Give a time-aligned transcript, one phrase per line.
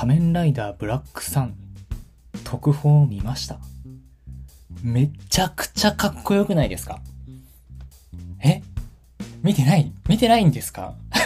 [0.00, 1.56] 仮面ライダーブラックサン
[2.44, 3.58] 特報を見ました。
[4.80, 7.00] めちゃくちゃかっこよくないですか？
[8.44, 8.62] え？
[9.42, 9.92] 見てない？
[10.08, 10.94] 見てないんですか？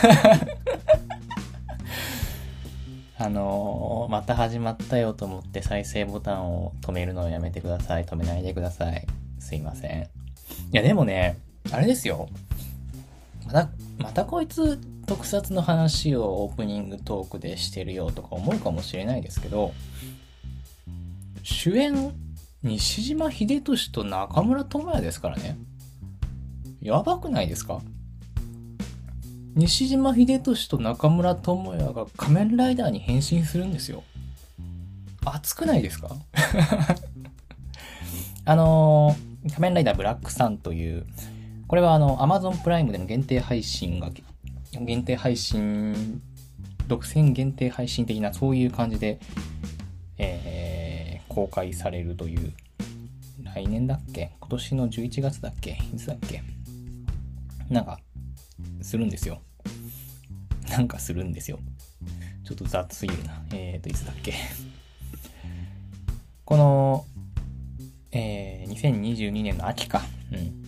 [3.19, 8.07] あのー、また始まったよと思って再生ボタンを止めるのをやめてください。
[8.07, 9.07] 止めないでください。
[9.39, 10.05] すいません。
[10.05, 10.07] い
[10.73, 11.37] や、でもね、
[11.73, 12.27] あれですよ。
[13.45, 13.69] また、
[13.99, 14.81] またこいつ
[15.13, 19.75] 特撮の話をオープニングトークでしてるよとか思うかもしれないですけど、
[21.43, 22.15] 主演、
[22.63, 25.59] 西島秀俊と中村智也ですからね。
[26.81, 27.83] やばくないですか？
[29.55, 34.05] 西島秀俊と中村智也が仮面ライダーに変身するんですよ。
[35.27, 36.17] 熱くないですか？
[38.47, 41.05] あのー、仮面ライダーブラックサンという、
[41.69, 44.11] これはあの、Amazon プライムでの限定配信が、
[44.81, 46.23] 限定配信、
[46.89, 49.21] 独占限定配信的なそういう感じで、
[50.19, 52.53] えー、公開されるという、
[53.43, 54.33] 来年だっけ？
[54.41, 55.79] 今年の11月だっけ？
[55.93, 56.43] いつだっけ？
[57.69, 58.01] なんか、
[58.81, 59.43] するんですよ。
[60.71, 61.59] なんかするんですよ。
[62.45, 63.45] ちょっと雑すぎるな。
[63.53, 64.35] えーと、いつだっけ？
[66.45, 67.07] この、
[68.11, 70.03] えー、2022年の秋か。
[70.33, 70.62] うん。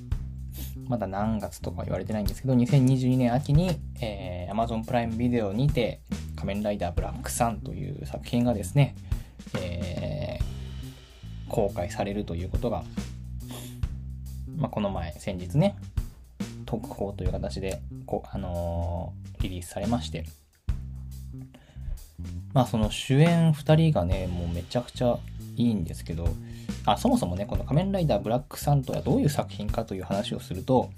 [0.86, 6.00] まだ何月とか言われてないんですけど、2022年秋に、えー、Amazon プライムビデオにて、
[6.36, 8.94] 仮面ライダーブラックサンという作品がですね、
[9.58, 12.84] えー、公開されるということが、
[14.56, 15.76] まあ、この前、先日ね、
[16.66, 20.24] 特報という形で、こあのー、リリースされまして、
[22.52, 25.18] まあその主演2人がね、もうめちゃくちゃ
[25.56, 26.28] いいんですけど、
[26.86, 30.90] あ、そもそもね、この仮面ライダーブラックサントはどういう作品かという話をすると、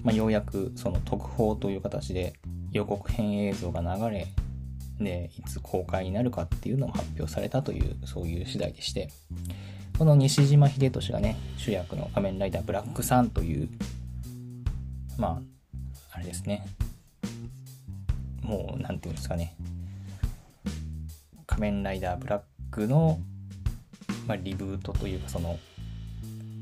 [0.03, 2.33] まあ、ようやくその特報という形で
[2.73, 4.27] 予告編映像が流れ、
[4.99, 9.11] で、いつ公開になるかっていうのも発表されたという、そういう次第でして、
[9.99, 13.69] この西島秀俊がね、主役の仮面ライダーブラックサンという、
[15.19, 15.43] ま
[16.13, 16.67] あ、あれですね。
[18.43, 19.55] もう、なんていうんですかね。
[21.47, 23.21] 仮面ライダーブラックの、
[24.27, 25.59] まあ、リブートというか、その、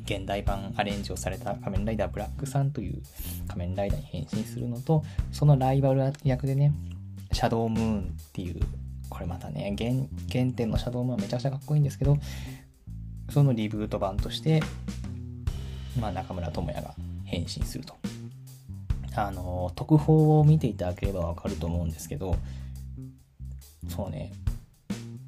[0.04, 3.02] 現代版アレンジをされた仮面ライダーブラックさんという
[3.46, 6.72] 仮面ライダーに変身するのと、そのライバル役でね、
[7.32, 8.60] シャドウムーンっていう、
[9.10, 9.90] これまたね、原
[10.32, 12.16] 原点のシャドウムーンはめちゃくちゃかっこいいんですけど、
[13.30, 14.62] そのリブート版として、
[16.00, 17.94] まあ、中村智也が変身すると。
[19.14, 22.36] あの、特報を見ていただければわかると思うんですけど、
[23.88, 24.32] そうね、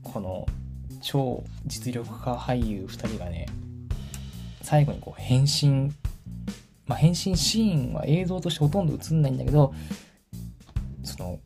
[0.02, 0.46] この
[1.00, 3.46] 超実力派俳優2人がね、
[4.62, 5.92] 最後にこう変身、
[6.86, 9.74] まあ、変身シーンは映像としてほとんど映んないんだけど、
[11.02, 11.40] その、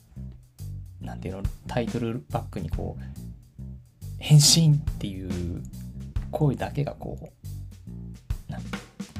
[1.01, 3.03] なんていうの、タイトルバックにこう、
[4.19, 5.63] 変身っていう
[6.31, 8.59] 声だけがこう、な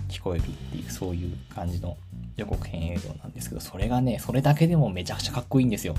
[0.09, 1.97] 聞こえるっていう、そういう感じの
[2.37, 5.95] 予告編映像なんですけど、それがね、それだけでもめちゃくちゃかっこいいんですよ。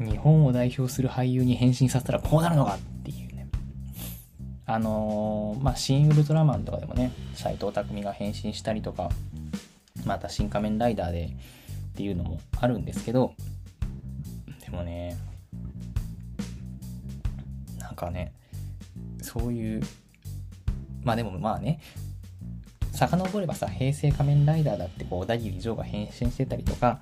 [0.00, 3.48] 日本を代表する俳優に変身させたらこうなるのかっていうね。
[4.66, 9.10] あのー、まあ、新ウルトラマンとかでもね、斎藤工が変身したりとか、
[10.04, 13.34] また新仮面ライダーでっていうのもあるんですけど、
[14.64, 15.16] でもね、
[17.78, 18.32] なんかね、
[19.22, 19.82] そういう
[21.04, 21.80] まあでもまあね
[22.92, 27.00] 遡ればさ平成仮面ライダーだってこう小田切城が変身してたりとか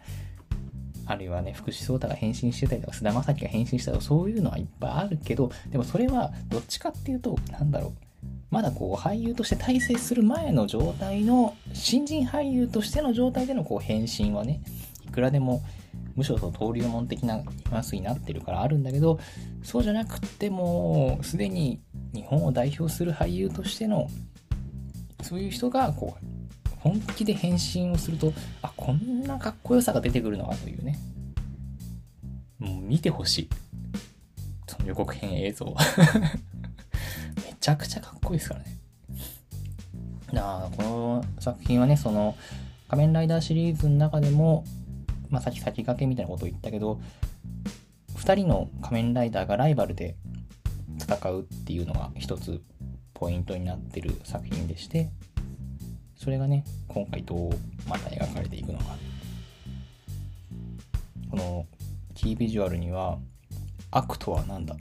[1.08, 7.92] あるいはね福士蒼太が変身してたりとか菅田将暉が変身したりとかそういうのはいっぱいあるけどでもそれはどっちかっていうとなんだろう。
[8.50, 14.62] まだこう俳優として大成する前の状態の新人俳優としての状態でのこう変身はね
[15.06, 15.62] いくらでも
[16.16, 19.20] むしろその登竜門的なニュアンスになってるからあるんだけど
[19.62, 21.80] そうじゃなくってもすでに
[22.14, 24.08] 日本を代表する俳優としての
[25.22, 26.37] そういう人がこう
[26.88, 28.32] 本気で変身をすると
[28.62, 30.98] あこんなかっこよさが出てくるのかというね。
[32.58, 33.48] もう見てほしい。
[34.66, 35.66] その予告編映像。
[37.36, 38.78] めちゃくちゃかっこいいですからね。
[40.34, 42.36] あこの作品はねその
[42.88, 44.64] 仮面ライダーシリーズの中でも、
[45.30, 47.00] まあ、さっき先駆けみたいなことを言ったけど
[48.16, 50.16] 2人の仮面ライダーがライバルで
[51.00, 52.60] 戦うっていうのが一つ
[53.14, 55.10] ポイントになってる作品でして
[56.18, 57.50] それがね今回どう
[57.88, 58.96] また描かれていくのか。
[61.30, 61.66] この
[62.14, 63.18] キービジュアルには
[63.90, 64.76] 悪とは何だ？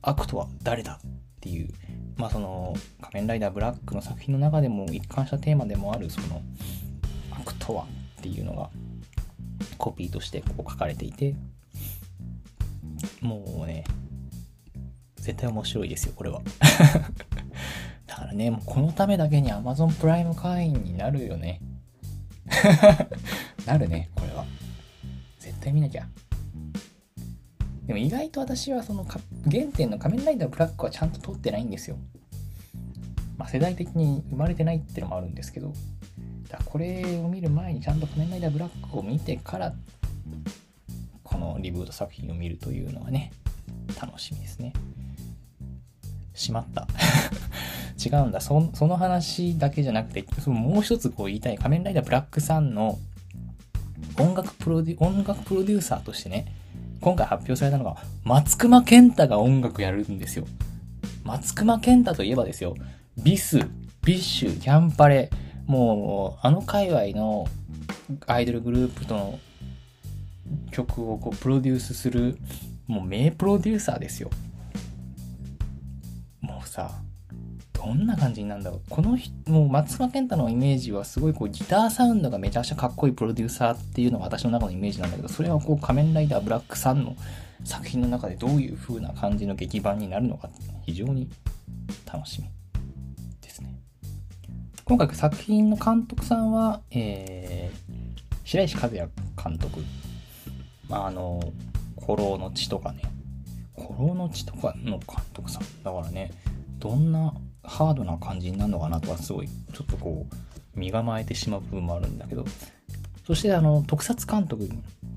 [0.00, 1.68] 悪とは誰だっていう。
[2.16, 6.40] まあその仮面ライダーブラックの作品の中でも一貫したテーマでもあるその
[7.30, 7.86] 悪とは
[8.18, 8.70] っていうのが
[9.76, 11.34] コピーとしてこう書かれていて。
[13.22, 13.84] もうね
[15.16, 16.40] 絶対面白いですよこれは。
[18.10, 21.60] だからねもうこのためだけに Amazon プライム会員になるよね
[23.64, 24.44] なるねこれは
[25.38, 26.08] 絶対見なきゃ
[27.86, 31.98] でも意外と私はその原点の仮面ライダーブラックはちゃんと通ってないんですよ。
[33.36, 35.72] まあ、世代的に生まれてないってのもあるんですけど、
[36.48, 39.74] だこれを見る前にちゃんと仮面ライダーブラックを見てから、
[41.24, 43.32] このリブート作品を見るというのがね、
[44.00, 44.72] 楽しみですね。
[46.32, 46.86] しまった。
[48.04, 48.60] 違うんだそ。
[48.60, 52.98] の話だけじゃなくてその、もう一つこう言いたい仮面ライダー BLACK SUN の
[54.18, 56.54] 音楽プロデュ音楽プロデューサーとしてね、
[57.00, 60.46] 今回発表されたのが、松隈ケンタが音楽やるんですよ。
[61.24, 62.74] 松隈ケンタといえばですよ、
[63.22, 65.30] BiS、BiSH、ギャンパレ、
[65.66, 67.46] もう、あの界隈の
[68.26, 69.38] アイドルグループとの
[70.70, 72.38] 曲をこうプロデュースする、
[72.86, 74.30] もう名プロデューサーですよ。
[76.40, 77.00] もうさ、
[77.82, 78.80] どんな感じになるんだろう。
[78.90, 87.16] この人、もう松島健太のイメージはすごいこうギターサウンドがめちゃくちゃかっこいいプロデューサーっていうのが私の中のイメージなんだけど、それはこう仮面ライダーブラックさんの
[87.64, 90.50] 作品の中でどういう風な感じの劇版になるのか
[90.84, 91.30] 非常に
[92.04, 92.50] 楽しみ
[93.40, 93.74] ですね。
[94.84, 99.08] 今回作品の監督さんは、えー、白石和也
[99.42, 99.82] 監督。
[100.86, 101.40] まあ、あの、
[101.98, 103.02] 古老の血とかね。
[103.74, 105.62] 古老の血とかの監督さん。
[105.82, 106.30] だからね、
[106.78, 107.32] どんな
[107.62, 112.44] ハードな感じになるのかなとはすごいちょっとこう身構えてしまう部分もあるんだけど
[113.26, 114.68] そしてあの特撮監督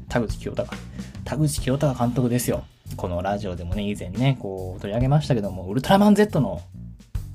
[0.09, 0.77] 田口清隆。
[1.25, 2.63] 田口清隆監督ですよ。
[2.95, 6.61] このラジオでもね以前ねこう取り上げましたけどもウルトラマン Z の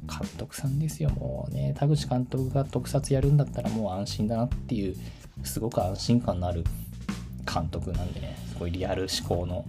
[0.08, 1.11] 監督さんですよ。
[1.11, 4.94] もうね田口監督が特撮やるんだったらもう安心だなっていう
[5.43, 6.62] すごく安心感のある
[7.52, 9.64] 監督なんでねすごいリアル思考の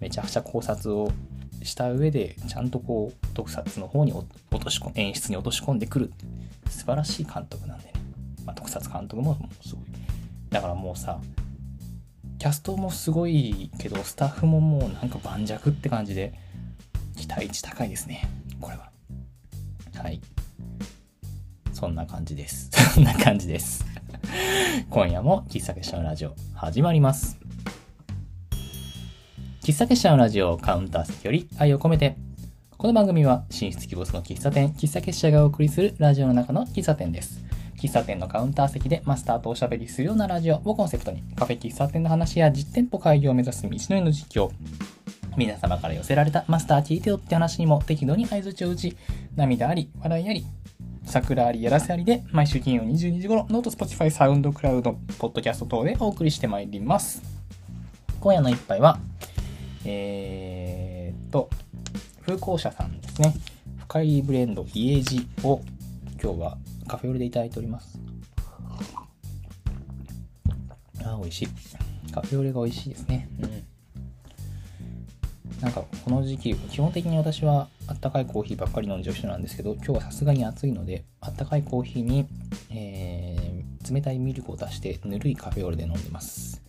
[0.00, 1.12] めちゃくちゃ考察を
[1.62, 4.26] した上でちゃんとこう特撮の方に落
[4.62, 6.12] とし込演出に落とし込んでくる
[6.68, 7.92] 素晴らしい監督なんでね、
[8.44, 9.84] まあ、特撮監督もすごい。
[10.50, 11.20] だからもうさ
[12.38, 16.32] キャストもすごいけどスタッフももうなんか盤石って感じで
[17.16, 18.28] 期待値高いですね
[18.60, 18.90] これは。
[20.02, 20.20] はい。
[21.72, 22.70] そんな感じです。
[22.94, 23.84] そんな感じです。
[24.88, 27.49] 今夜も喫茶結社のラジオ始まります。
[29.62, 32.16] 喫茶結社のラジオカウンター席より愛を込めて。
[32.78, 37.44] この番組は進出鬼没の喫茶店、喫茶結社がお送りするラジオの中の喫茶店です。
[37.76, 44.50] 喫茶店のカウンター席でマスターとおしゃべりするようなラジオをコンセプトにカフェ喫茶店の話や実店舗開業を目指す道のりの実況、
[45.36, 48.96] 皆様から寄せられたマスター聞いてよって話にも適度に合図を打ち、
[49.36, 50.46] 涙あり、笑いあり、
[51.04, 57.22] 桜あり、やらせありで、毎週金曜22時頃、 note、Spotify、SoundCloud、ポッドキャスト等でお送りしてまいります。
[58.20, 58.98] 今夜の一杯は、
[59.84, 61.48] えー、っと、
[62.22, 63.34] 風光社さんですね。
[63.78, 65.60] 深いブレンド家路を
[66.22, 67.98] 今日はカフェオレでいただいております。
[71.04, 71.48] あ、美味しい。
[72.12, 73.28] カフェオレが美味しいですね。
[73.40, 73.64] うん。
[75.60, 82.26] なんかこの時期、基本的に私はあったかいコーヒーばっかり飲んじゃう人なんですけど、今日はさすがに暑いので、あったかいコーヒーに、
[82.70, 86.62] えー、冷たいミルクを足してぬるいカフェオレで飲んでます。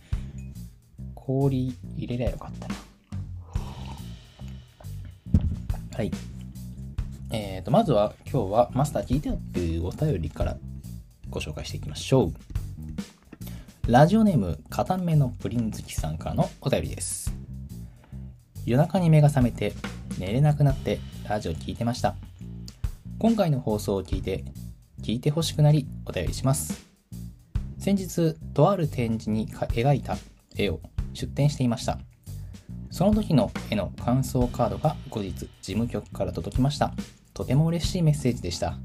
[1.14, 2.74] 氷入れりゃよかったな。
[6.02, 6.10] はい。
[7.30, 10.56] えーと、まずは今日はマスター聞いてよっていうお便りから
[11.30, 12.32] ご紹介していきましょう。
[13.86, 17.32] ラジオネーム、片目のプリン好きさんからのお便りです。
[18.66, 19.74] 夜中に目が覚めて
[20.18, 22.16] 寝れなくなってラジオ聞いてました。
[23.20, 24.44] 今回の放送を聞いて、
[25.02, 26.84] 聞いてほしくなりお便りします。
[27.78, 30.16] 先日、とある展示に描いた
[30.56, 30.80] 絵を
[31.12, 32.00] 出展していました
[32.92, 36.92] その時の絵の感想カードが後日事務局から届きました。
[37.32, 38.76] とても嬉しいメッセージでした。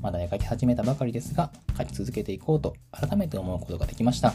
[0.00, 4.34] まだ描き始めたばかりですが描き続けていこうと改めて思うことができました。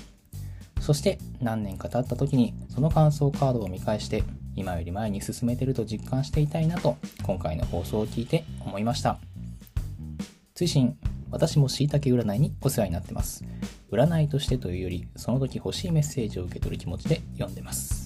[0.82, 4.25] そして何年か経った時にその感想カードを見返して
[4.58, 9.18] 今より前に進めてると実感していたいなと今回の放送を聞いて思いました。
[10.56, 10.98] 追伸
[11.32, 13.46] 私も椎茸占いにお世話になってます。
[13.94, 17.99] 占いとしてというよりその時欲しいメッセージを受け取る気持ちで読んでます。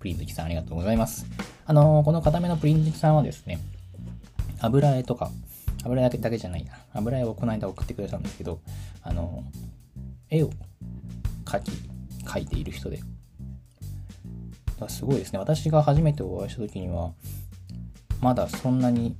[0.00, 1.26] プリン好きさんありがとうございます。
[1.66, 3.60] あのー、この固めのプリン好きさんはですね
[4.58, 5.30] 油絵とか
[5.84, 6.72] 油絵だけじゃないな。
[6.94, 8.60] 油絵をこの間送ってくれたんですけど
[9.02, 10.50] あのー、絵を
[11.44, 11.70] 描き
[12.24, 13.00] 描いている人で。
[14.88, 15.38] すごいですね。
[15.38, 17.12] 私が初めてお会いした時には、
[18.22, 19.14] まだそんなに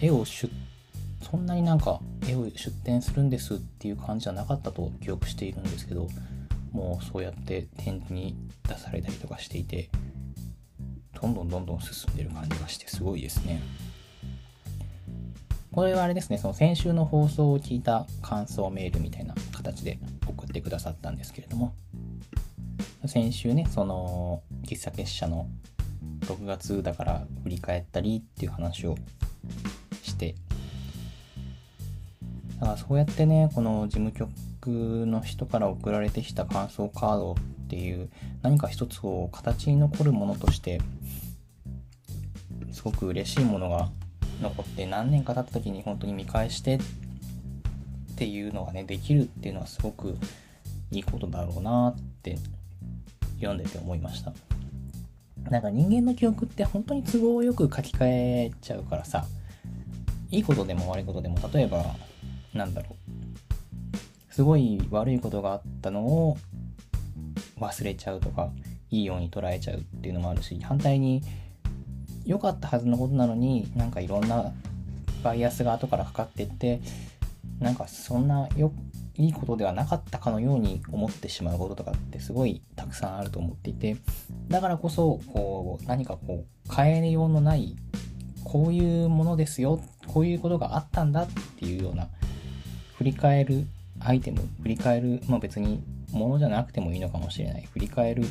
[0.00, 0.50] 絵を出、
[1.22, 6.08] そんなになんか絵を出展するんですっていう感じじゃなかったと記憶しているんですけど、
[6.72, 8.36] もうそうやって展示に
[8.68, 9.90] 出されたりとかしていて、
[11.20, 13.62] どんどんどんどん進んでる感じがしてすごいですね。
[15.72, 21.74] これはあれですね、その先週の放送を聞いた感想メールみたいな形で送ってくださったんですけれども、
[23.04, 25.46] 先週ね、その、喫茶結社の
[26.20, 28.96] 6月だから振り返ったりっていう話を
[30.02, 30.34] して、
[32.58, 38.08] だからそうやってね、この事務局の人から送られてきた感想カードっていう
[38.42, 40.80] 何か一つを形に残るものとして、
[42.76, 43.88] すごく嬉しいものが
[44.42, 46.80] 残って何年か経った時に本当に見返してっ
[48.16, 50.14] ていうのがね、できるっていうのはすごく
[50.90, 52.36] いいことだろうなって
[53.36, 54.34] 読んでて思いました。
[55.50, 59.24] なんか人間の記憶って本当に都合よく書き換えちゃうからさ、
[60.30, 61.82] いいことでも悪いことでも、例えば、
[62.52, 64.34] なんだろう。
[64.34, 66.36] すごい悪いことがあったのを
[67.58, 68.50] 忘れちゃうとか、
[68.90, 71.22] いいように捉えちゃうっていうのもあるし、反対に
[72.26, 74.52] 良かったはずのことなのに、なんかいろんな
[75.22, 76.80] バイアスが後からかかってって、
[77.60, 78.72] なんかそんなよ
[79.18, 83.96] いいことではなかったかのように思ってしまうこととかってすごいたくさんあると思っていて
[84.48, 87.76] だからこそこう何かこう変えようのない
[88.44, 91.28] こういうものですよこういうことがあったんだっ
[91.58, 92.08] ていうような
[92.98, 93.64] 振り返る
[94.00, 98.24] アイテム振り返るまあ別にものじゃなくてもいいのかもしれない振り返る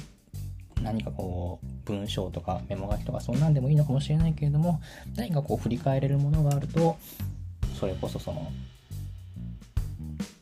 [0.86, 4.80] 何かこう文章とかメモ書きとかそんなんでもいいのかもしれないけれども
[5.16, 6.98] 何かこう振り返れるものがあると
[7.80, 8.52] それこそその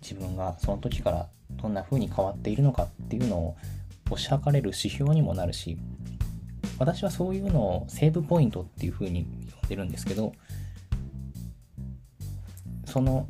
[0.01, 3.55] 自分がその時からどんな風に変わっているのかっていうのを
[4.09, 5.77] 推し量れる指標にもなるし
[6.77, 9.25] 私はそういうのをセーブポイントっていう風に
[9.62, 10.33] 呼んでるんですけど
[12.85, 13.27] その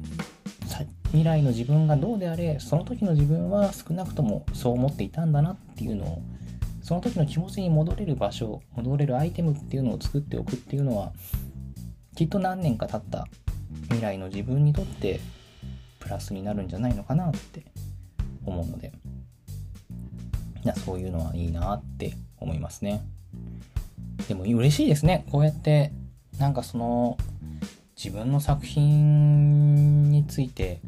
[1.14, 6.22] 未来の自分がどうであれその時の自分は少なくともそう思っていたんだなっていうのを
[6.84, 11.14] その時の気持ちに戻れる場所戻れるアイテムっていうのを作っておくっていうのは
[12.16, 13.26] きっと何年か経った
[13.84, 15.22] 未来の自分にとって
[16.00, 17.64] プラスになるんじゃないのかなって
[18.46, 18.92] 思うので
[20.64, 23.02] いやそういうのはいいなって思いますね。
[24.28, 25.26] でも嬉しいですね。
[25.32, 25.92] こうやって
[26.38, 27.18] なんかその
[27.96, 30.80] 自分の作品について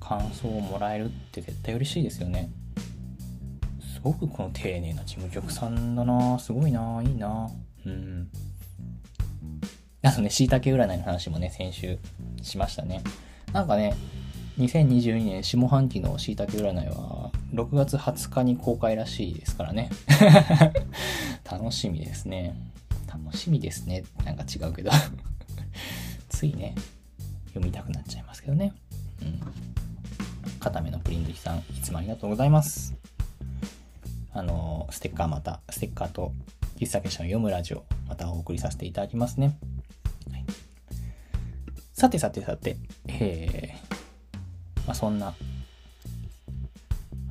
[0.00, 2.50] 感想をもらえるって絶対嬉しいですよね。
[4.02, 7.50] ごくこの丁寧な事務局さんだなすごいないいな
[7.86, 8.28] うん
[10.04, 11.98] あとね、椎茸占いの話もね、先週
[12.42, 13.02] しましたね。
[13.52, 13.94] なんかね、
[14.58, 19.90] 2022年下半期のしいたけ占いは6月20日に公開らしいですからね。
[21.48, 22.56] 楽しみですね。
[23.06, 24.02] 楽しみですね。
[24.24, 24.90] なんか違うけど
[26.28, 26.74] ついね、
[27.48, 28.72] 読みたくなっちゃいますけどね。
[29.22, 29.40] うん。
[30.58, 32.94] 固めのプリン好きさん、いつもありがとうございます。
[34.32, 36.32] あの、ステッカーまた、ステッカーと
[36.76, 39.56] 喫茶結社の読むラジオ、またお送りさせていただきますね。
[40.30, 40.44] はい、
[41.92, 42.76] さてさてさて、
[43.08, 45.34] えー、まあ、そんな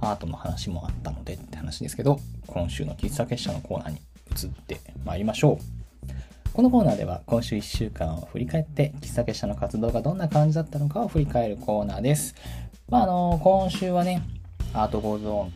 [0.01, 6.51] アートの話もあったのでって話ですけど、今週の喫茶結社のコーナーに移ってまいりましょう。
[6.53, 12.36] このコーナーでは今週1週間を振り返って喫茶結社の活動がどんな感じだったのかを振り返るコーナーです。
[12.89, 14.22] まあ、あの今週はね、
[14.74, 15.53] アートゴールドオン、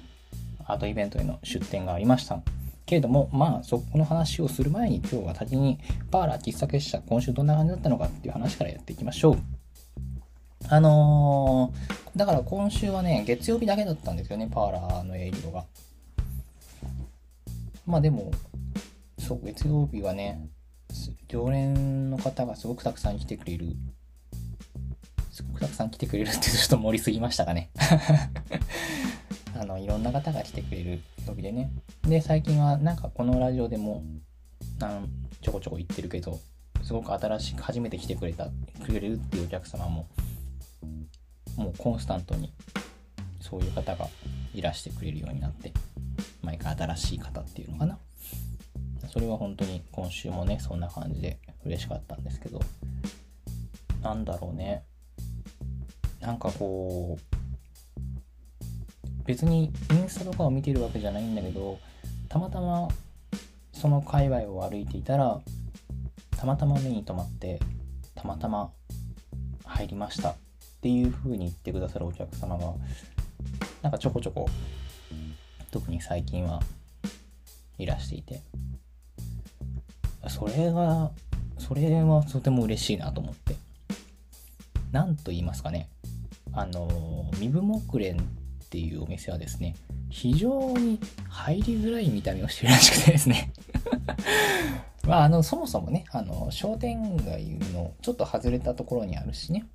[0.66, 2.42] アートイベントへの出展がありました。
[2.86, 5.80] けれども、まあ、そこの話をする前に今日は先に
[6.12, 9.38] パーラー喫茶結社今週どんな感じだったのかっていう話からやっていきましょう。
[10.68, 15.66] あのー、だから今週はね、月曜日だけだったんですよね、パーラーの営業が。
[17.86, 18.32] まあでも、
[19.20, 20.48] そう、月曜日はね、
[21.28, 23.76] 常連の方がすごくたくさん来てくれる。
[25.32, 27.70] すごくたくさん来てくれるってちょっと盛りすぎましたかね。
[29.58, 31.72] あのいろんな方が来てくれる曜日でね。
[32.04, 34.04] で最近はなんかこのラジオでも
[34.80, 35.10] なん
[35.42, 36.40] ちょこちょこ言ってるけど
[36.84, 38.50] すごく新しく初めて来てくれた
[38.86, 40.08] くれるっていうお客様も
[41.56, 42.52] もうコンスタントに
[43.40, 44.08] そういう方が
[44.54, 45.72] いらしてくれるようになって
[46.42, 47.98] 毎回新しい方っていうのかな。
[49.12, 52.60] それは本当に今週もねそんな感じで嬉しかったんですけど
[54.02, 54.84] なんだろうね。
[56.20, 57.35] なんかこう
[59.26, 61.80] 別にインスタとかを見てるわけじゃないんだけど
[62.30, 62.88] たまたま
[63.74, 65.40] その界隈を歩いていたら
[66.38, 67.60] たまたま目に留まって
[68.14, 68.72] たまたま
[69.66, 70.36] 入りましたっ
[70.82, 72.74] ていう風に言ってくださるお客様が
[73.82, 74.48] なんかちょこちょこ
[75.72, 76.62] 特に最近は
[77.78, 78.42] いらしていて。
[80.28, 81.12] それが
[81.58, 83.56] それはとても嬉しいなと思って。
[84.92, 85.90] 何と言いますかね。
[86.54, 88.24] あの身分木蓮
[88.76, 89.74] っていうお店はですね
[90.10, 93.54] 非常に入りづらい見た目をしてるらしくてですね
[95.08, 99.68] まあ、あの、そもそもね、あの、商店街のちょっと外れたところにあるしね。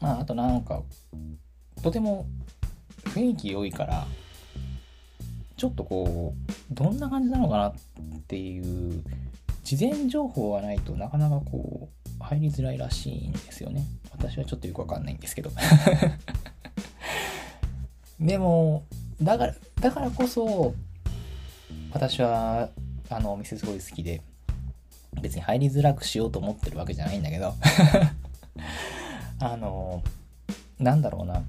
[0.00, 0.82] まあ、あとなんか、
[1.82, 2.26] とても
[3.04, 4.06] 雰囲気良いから、
[5.56, 6.34] ちょっとこ
[6.70, 7.74] う、どんな感じなのかなっ
[8.26, 9.02] ていう、
[9.62, 11.88] 事前情報がないとなかなかこ
[12.20, 13.86] う、入りづらいらしいんですよね。
[14.12, 15.50] 私はちょっとよくわかんないんですけど。
[18.20, 18.84] でも、
[19.22, 20.74] だから、だからこそ、
[21.92, 22.70] 私は
[23.08, 24.20] あのお店すごい好きで
[25.22, 27.54] 別に入りづらくしようと思ってるわけじゃないんだけど
[29.40, 30.02] あの
[30.78, 31.42] なんだろうな。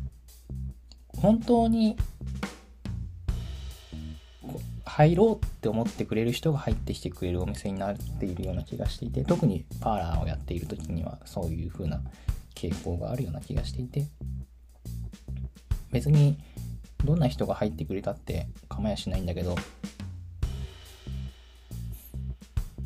[1.18, 1.96] 本当に
[4.84, 12.02] 入ろうって思ってくれる人が入ってきてくれるお店になっているような気がしていて特にパーラーをやっている時にはそういう風な
[12.54, 14.06] 傾向があるような気がしていて
[15.92, 16.38] 別に
[17.06, 19.56] どんな人が入ってくれたって構やしないんだけど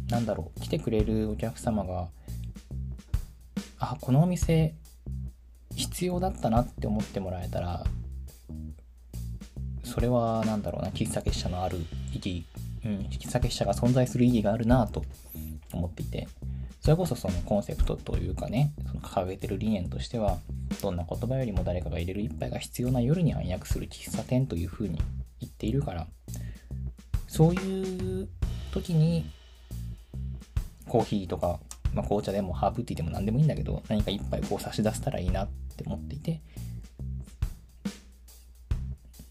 [0.10, 2.08] なんだろう来てくれるお客様が
[3.80, 4.76] あこのお店
[5.76, 7.84] 必要だったなって思ってもらえたら
[9.84, 11.78] それは何だろうな喫茶結社のある
[12.14, 12.46] 意義、
[12.86, 15.04] うん、喫茶結社が存在する意義があるなと
[15.74, 16.28] 思っていて
[16.82, 20.38] それこそそのコンセプトというかねその掲げてる理念としては
[20.82, 25.00] どんな言葉よりも誰かが入れる一杯が必要な夜に暗躍する喫茶店というふうに
[25.40, 26.08] 言っているから
[27.28, 28.28] そういう
[28.72, 29.30] 時に
[30.90, 31.60] コーヒーとか、
[31.94, 36.42] まあ、紅茶でもハーブティーでも何でもいいんだけど、何か一杯こう差し出せたらいいなって思っていて、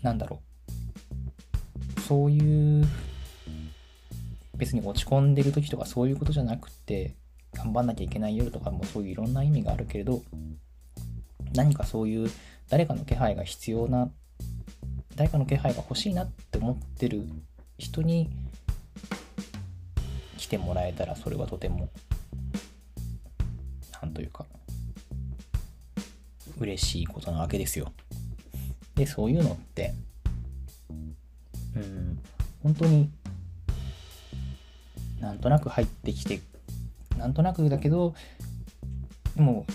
[0.00, 0.40] なんだろ
[1.96, 2.00] う。
[2.00, 2.86] そういう、
[4.56, 7.16] 別に落ち込んでる時とかそういうことじゃなくて、
[7.52, 10.22] 頑張んなきゃいけない夜とかもそういういろんな意味があるけれど、
[11.58, 12.30] 何かそういう
[12.68, 14.12] 誰かの気配が必要な、
[15.16, 17.24] 誰かの気配が欲しいなって思ってる
[17.78, 18.30] 人に
[20.36, 21.88] 来てもらえたらそれはとても
[24.00, 24.46] なんというか
[26.60, 27.92] 嬉しいことなわけですよ。
[28.94, 29.94] でそういうのって
[31.74, 32.20] うん
[32.62, 33.10] 本当に
[35.20, 36.40] なんとなく入ってきて
[37.16, 38.14] なんとなくだけど
[39.34, 39.66] でも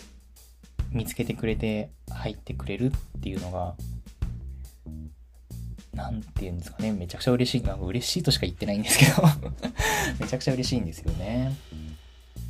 [0.93, 3.75] 見つけてくれて入ってくれるっていうのが
[5.93, 9.23] 何て言うんですかね、めちゃくちゃ嬉しい、なんか嬉しいとしか言ってないんですけど
[10.19, 11.55] めちゃくちゃ嬉しいんですよね。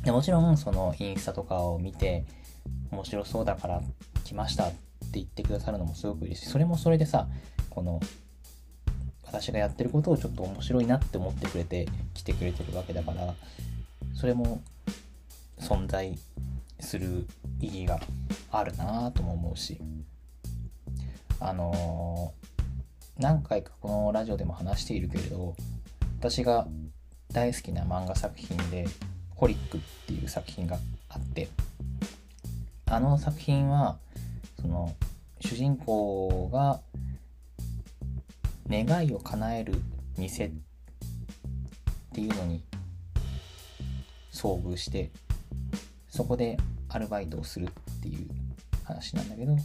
[0.02, 2.24] でもちろん、そのインスタとかを見て、
[2.90, 3.82] 面白そうだから
[4.24, 4.76] 来ましたって
[5.14, 6.46] 言ってくださるのもすごく嬉しい。
[6.48, 7.28] それもそれでさ、
[7.70, 8.00] この、
[9.24, 13.34] 私がやってることをちょっと面白いなって思ってくれて来てくれてるわけだから、
[14.14, 14.62] それも
[15.58, 16.18] 存在
[16.84, 17.26] する
[17.60, 18.00] 意義が
[18.50, 19.80] あるなとも思うし、
[21.40, 22.44] あのー
[23.18, 25.54] 何回かこのラジオでも話しているけれど
[26.18, 26.66] 私が
[27.32, 28.86] 大好きな漫画作品で
[29.36, 31.48] 「ホリック」っていう作品があって
[32.86, 33.98] あの作品は
[34.60, 34.94] その
[35.40, 36.80] 主人公が
[38.68, 39.80] 願いを叶える
[40.18, 40.50] 店っ
[42.12, 42.64] ていうのに
[44.32, 45.12] 遭遇して
[46.08, 46.56] そこで
[46.94, 48.28] アルバイトをするっていう
[48.84, 49.56] 話なんだけど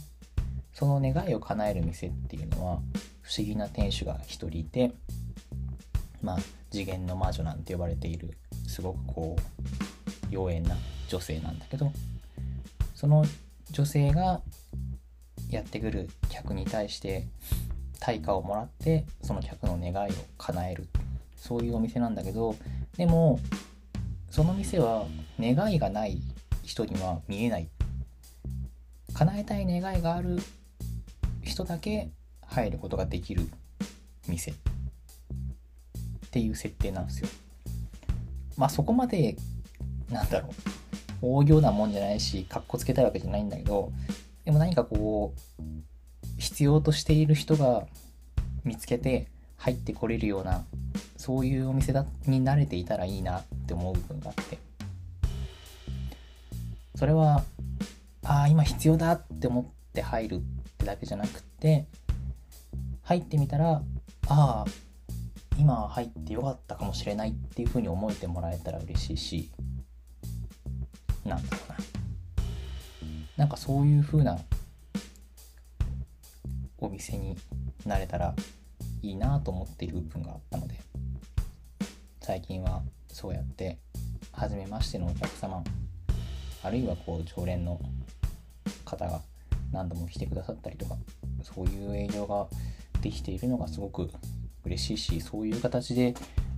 [0.72, 2.80] その願いを叶える店っていうのは
[3.22, 4.92] 不思議な店主が一人いて
[6.22, 6.38] まあ
[6.72, 10.76] 次元の魔女なんて呼ばれているすごくこう妖艶な
[11.08, 11.92] 女性なんだけど
[12.96, 13.24] その
[13.70, 14.40] 女性が
[15.50, 17.28] やってくる客に対して
[18.00, 20.88] 対価をもらってその客の願いを叶える
[21.36, 22.56] そういうお店なんだけど
[22.96, 23.38] でも
[24.30, 25.06] その店は
[25.38, 26.20] 願いがない
[26.62, 27.68] 人には見えない。
[29.14, 30.38] 叶えたい願いがある
[31.42, 32.10] 人だけ
[32.46, 33.48] 入ることができる
[34.28, 34.54] 店っ
[36.30, 37.28] ていう設定なんですよ。
[38.56, 39.36] まあそこまで
[40.10, 40.52] なんだろう。
[41.22, 43.92] 大行なもんじゃないしかっこつけたいわけじゃないんだけど
[44.44, 45.62] でも何かこう
[46.38, 47.86] 必要としている人が
[48.64, 50.64] 見つけて入ってこれるような
[51.16, 54.69] そういうお店だに慣れていたらいいなって思う部分があって。
[57.00, 57.44] それは
[58.26, 60.38] ああ今必要だって思って入るっ
[60.76, 61.86] てだけじゃなくて
[63.04, 63.82] 入ってみたらあ
[64.28, 64.64] あ
[65.58, 69.50] 今入ってよかったかもしれないっていうふうに思えてもらえたら嬉しいし
[71.24, 71.76] なんだろうな。
[73.38, 74.38] なんかそういうふうな
[76.76, 77.34] お店に
[77.86, 78.34] なれたら
[79.00, 80.74] いいなと思っている部分があったので
[82.20, 83.78] 最近はそうやって
[84.32, 85.64] 初めましてのお客様
[86.62, 87.80] あるいはこう常連の
[88.84, 89.20] 方が
[89.72, 90.96] 何度も来てくださったりとか
[91.42, 92.46] そういう営業が
[93.00, 94.10] できているのがすごく
[94.64, 96.14] 嬉しいしそういう形で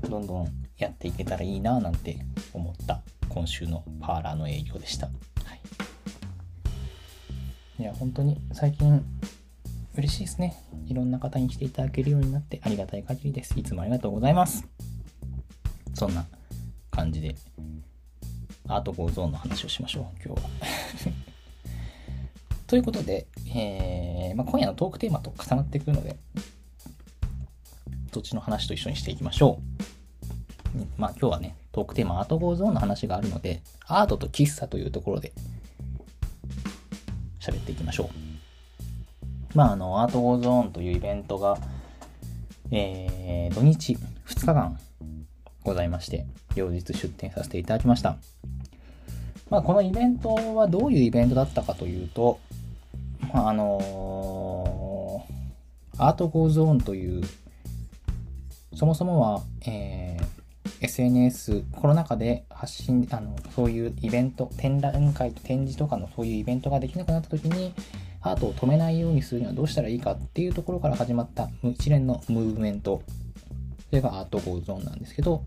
[0.08, 2.18] どんどんやっていけたらいいななんて
[2.52, 5.12] 思った今週のパーラーの営業でした、は
[7.78, 9.04] い、いや本当に最近
[9.94, 10.56] 嬉しいですね。
[10.86, 13.58] いろんな方に来ていただけるようになってありがたい限りです。
[13.58, 14.66] いつもありがとうございます。
[15.94, 16.24] そんな
[16.90, 17.36] 感じで
[18.74, 20.48] アートゴーゾーンの話をしましょう今日は
[22.66, 26.16] ということで、えーまあ、今夜のトークテーマと重なってくるので
[28.12, 29.72] そっちの話と一緒にしていきましょう。
[30.96, 35.32] まあ今日はね、トークテーマアートゴーゾーンの話があるので、アートと喫茶というところで
[37.40, 38.10] 喋っていきましょ
[39.54, 39.56] う。
[39.56, 41.58] まああの、アートゴーゾーンというイベントが、
[42.70, 44.78] えー、土日2日間
[45.62, 48.16] ございまして、両日出展させていただきました。
[49.52, 52.40] まあこのイベントはどういうイベントだったかというと、
[53.34, 57.22] まあのー、アートゴーゾーンという
[58.74, 67.74] そもそもは、えー、SNS、コロナ禍で発信、あの、そういうイベント、展覧会と展示とかのそういうイベントができなくなった時に、
[68.22, 73.02] アートを止めないようにするにはどうしたらいいかっていうところから始まった一連のムーブメント。
[73.90, 75.44] それがアートゴーゾーンなんですけど、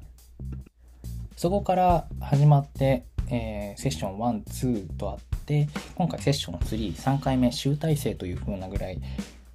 [1.35, 8.99] そこから始まって、えー、セッション1、2とあって、今回セッション3、3回目集大成という風なぐらい、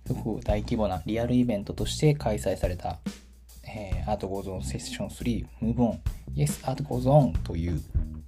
[0.06, 2.98] すごく大規模なリアルイベントとして開催された
[3.72, 5.98] えー、アートゴーゾーンセッション3 Move On
[6.34, 7.80] Yes Art Goes On という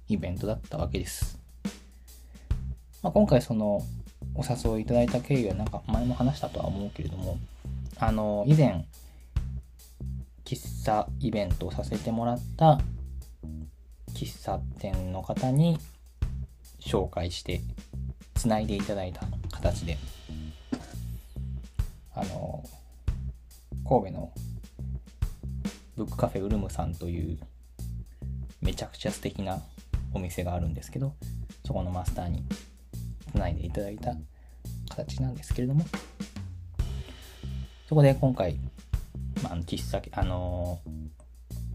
[0.07, 1.37] イベントだったわけです。
[3.01, 3.81] まあ、今回その
[4.35, 7.37] お誘いいただいた経緯はなんか前も話したとは思うけれども、
[7.99, 8.85] あの、以前、
[10.45, 12.79] 喫茶イベントをさせてもらった
[14.13, 15.79] 喫茶店の方に
[16.79, 17.61] 紹介して
[18.35, 19.97] つないでいただいた形で
[22.15, 22.63] あの
[23.87, 24.31] 神戸の
[25.95, 27.37] ブックカフェウルムさんという
[28.61, 29.61] めちゃくちゃ素敵な
[30.13, 31.13] お店があるんですけど
[31.65, 32.43] そこのマスターに
[33.31, 34.15] つないでいただいた
[34.89, 35.85] 形なんですけれども
[37.87, 38.59] そこで今回、
[39.43, 40.79] まあ、喫茶あの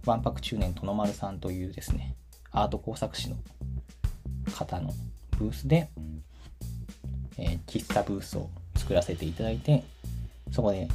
[0.05, 2.17] ー、わんぱく中年殿丸さんというですね
[2.63, 3.37] アート工作士の
[4.55, 4.93] 方の
[5.39, 5.89] ブースで、
[7.39, 9.85] えー、喫茶ブースを作らせていただいて
[10.51, 10.89] そこで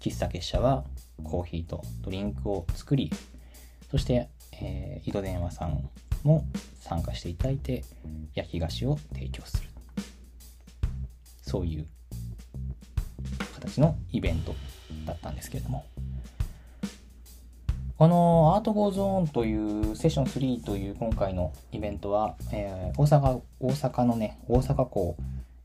[0.00, 0.84] 喫茶結社は
[1.22, 3.10] コーヒーとドリンクを作り、
[3.90, 4.28] そして、
[4.60, 5.88] えー、井戸電話さん
[6.22, 6.44] も
[6.80, 7.84] 参加していただいて、
[8.34, 9.68] 焼き菓子を提供する。
[11.42, 11.86] そういう
[13.54, 14.54] 形のイベント
[15.06, 15.86] だったんですけれども。
[17.96, 25.16] このアートゴーゾーンというセッション3という今回のイベントは、えー、大阪、大阪のね、大阪港、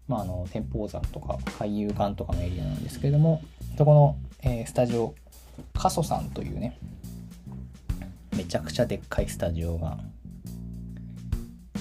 [0.08, 3.42] まあ、あの、天保山とか海遊館とかのエリアなんですけれども、
[3.78, 5.16] そこの、えー、スタジオ
[5.74, 6.78] 過疎さんというね
[8.36, 9.98] めちゃくちゃでっかいスタジオが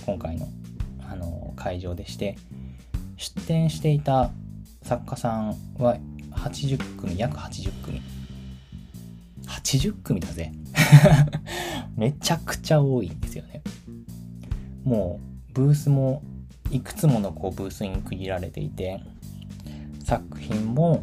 [0.07, 0.49] 今回の
[1.11, 2.37] あの会場でして
[3.17, 4.31] 出展していた
[4.83, 5.97] 作家さんは
[6.33, 8.01] 80組約80組。
[9.77, 10.51] 80組だぜ。
[11.95, 13.63] めちゃくちゃ多いんですよね。
[14.83, 16.23] もうブースも
[16.71, 19.03] いくつものこうブースに区切られていて
[20.05, 21.03] 作品も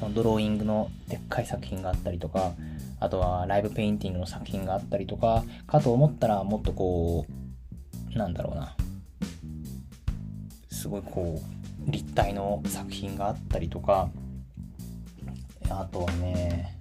[0.00, 2.54] そのドローイングのでっかい作品があったりとか、
[2.98, 7.26] あとはライブペインティングの作品があったりとか、かと思ったらもっとこ
[8.12, 8.74] う、なんだろうな、
[10.68, 11.40] すごいこ
[11.86, 14.10] う、立体の作品があったりとか、
[15.68, 16.79] あとはね、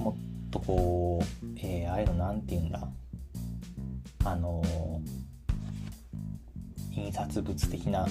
[0.00, 0.16] も
[0.48, 2.88] っとこう、えー、ああいうのなんて言うんだ、
[4.24, 4.62] あの
[6.92, 8.06] 印刷物的な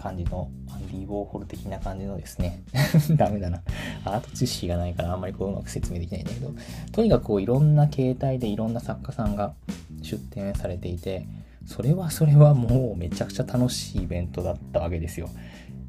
[0.00, 2.62] 感じのアンディ・ウォーホル的な感じのですね
[3.16, 3.62] ダメだな。
[4.04, 6.54] アート知識がないからあんまりこううまく説明できないんだけど、
[6.92, 9.54] とにかくこういろんな形態でいろんな作家さんが
[10.02, 11.26] 出展されていて、
[11.66, 15.30] それはそれはもうめちゃくちゃ楽しいイベントだったわけですよ。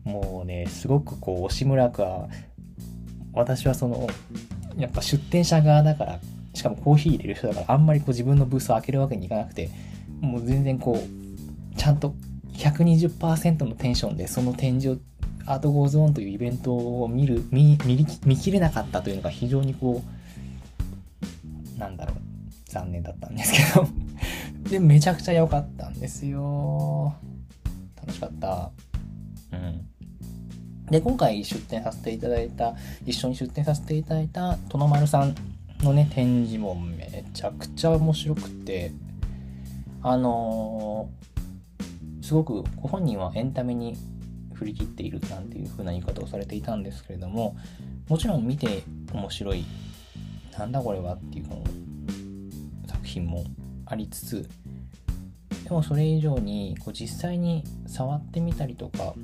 [0.03, 2.29] もうね、すごくこう、押村区は、
[3.33, 4.07] 私はその、
[4.77, 6.19] やっぱ出店者側だから、
[6.53, 9.69] しかもコーヒー入れる人だから、あんまりこう自分のブースを開けるわけにいかなくて、
[10.21, 12.15] もう全然こう、ちゃんと
[12.53, 17.77] 120%のテンションでその展示を Art Goes On というイベントを見る見
[18.25, 20.01] 見切れなかったというのが非常にこ
[21.75, 22.17] うなんだろう
[22.65, 23.87] 残念だったんですけど。
[24.69, 27.13] でめちゃくちゃ良かったんですよ。
[27.97, 28.71] 楽しかった。
[29.51, 29.87] うん。
[30.89, 35.35] で今回出展させていただいた一緒に出展させていただいた殿丸さん
[35.83, 38.91] のね展示もめちゃくちゃ面白くて
[40.01, 43.97] あのー、すごくご本人はエンタメに
[44.53, 47.57] 振り切っているなんていう風な言い方をされていたんですけれども
[48.07, 49.65] もちろん見て面白い
[50.57, 51.63] なんだこれはっていうこの
[52.87, 53.43] 作品も
[53.85, 54.49] ありつつ
[55.63, 59.15] でもそれ以上にこう実際に触ってみたりとか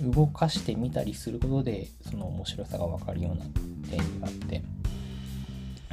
[0.00, 3.44] 動かしてみたりすることでその面白さが分かるような
[3.90, 4.62] 点があって。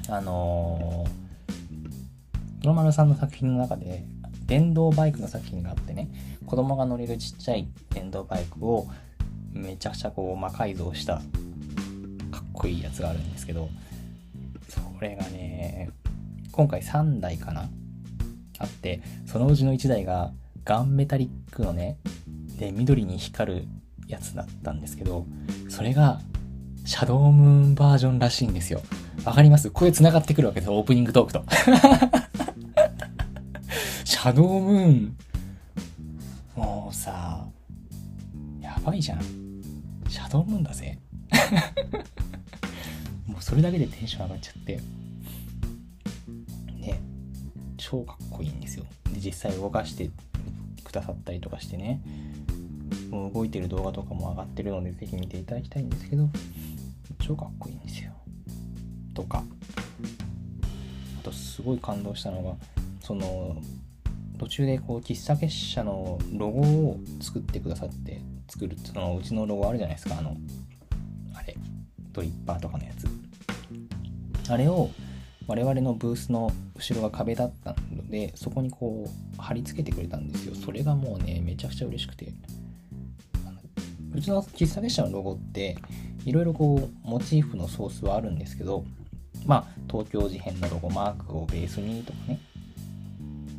[0.09, 4.03] あのー、黒丸さんの作品の中で
[4.45, 6.09] 電動バイクの作品があってね。
[6.45, 8.89] 子供が乗れるちっちゃい電動バイクを
[9.53, 11.23] めちゃくちゃこう魔改造したかっ
[12.51, 13.69] こいいやつがあるんですけど
[14.67, 15.91] それがね
[16.51, 17.69] 今回3台かな
[18.59, 20.33] あってそのうちの1台が
[20.65, 21.97] ガンメタリックのね
[22.59, 23.65] で緑に光る
[24.07, 25.25] やつだったんですけど
[25.69, 26.19] それが
[26.85, 28.81] シャドウムーンバージョンらしいんですよ
[29.23, 29.69] わかります？
[29.69, 31.43] 声繋がってくるわけですオープニングトークと
[34.03, 35.17] シャドウムーン
[36.55, 37.45] もうさ、
[38.59, 39.21] やばいじゃん。
[40.09, 40.99] シャドウムーンだぜ。
[43.25, 44.79] もうそれだけでテンション上がっちゃって。
[46.77, 46.99] ね、
[47.77, 48.85] 超かっこいいんですよ。
[49.13, 50.11] で、実際動かして
[50.83, 52.01] くださったりとかしてね、
[53.11, 56.27] もう動いてる動画とかも上がってるので、ぜひ見ていただきたいんですけど、
[57.19, 58.11] 超かっこいいんですよ。
[59.13, 59.43] とか。
[61.19, 62.55] あと、すごい感動したのが、
[63.01, 63.61] その、
[64.41, 70.35] 途中でこう喫茶結社のロゴを作ってくださって作るそのうちのロゴあるじゃないですかあの
[71.35, 71.55] あれ
[72.11, 73.07] ドリッパーとかのやつ
[74.51, 74.89] あれを
[75.45, 82.33] 我々のブースの後ろが壁だったのでそこにこう貼り付けてくれたんですよそれがもうねめちゃくちゃ嬉しくて
[84.13, 85.77] うちの喫茶結社のロゴって
[86.25, 88.85] いろいろこうモチーフのソースはあるんですけど
[89.45, 92.39] まあ東京事変のロゴマークをベースにとかね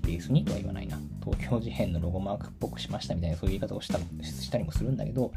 [0.02, 0.98] ベースにとは言わないな。
[1.24, 5.32] 東京事変のロゴマークっぽくしましたみたいなそういう言い方をしたしたりもするんだけど、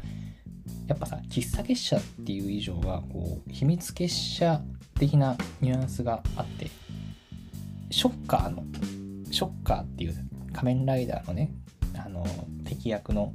[0.86, 4.60] やっぱさ、喫茶結社っていう以上は、こう、秘密結社
[4.98, 6.68] 的なニュアンスがあって、
[7.90, 8.64] ショッカーの、
[9.30, 10.14] ショッカーっていう
[10.52, 11.52] 仮面ライダーのね、
[11.96, 12.26] あの、
[12.64, 13.32] 敵役の、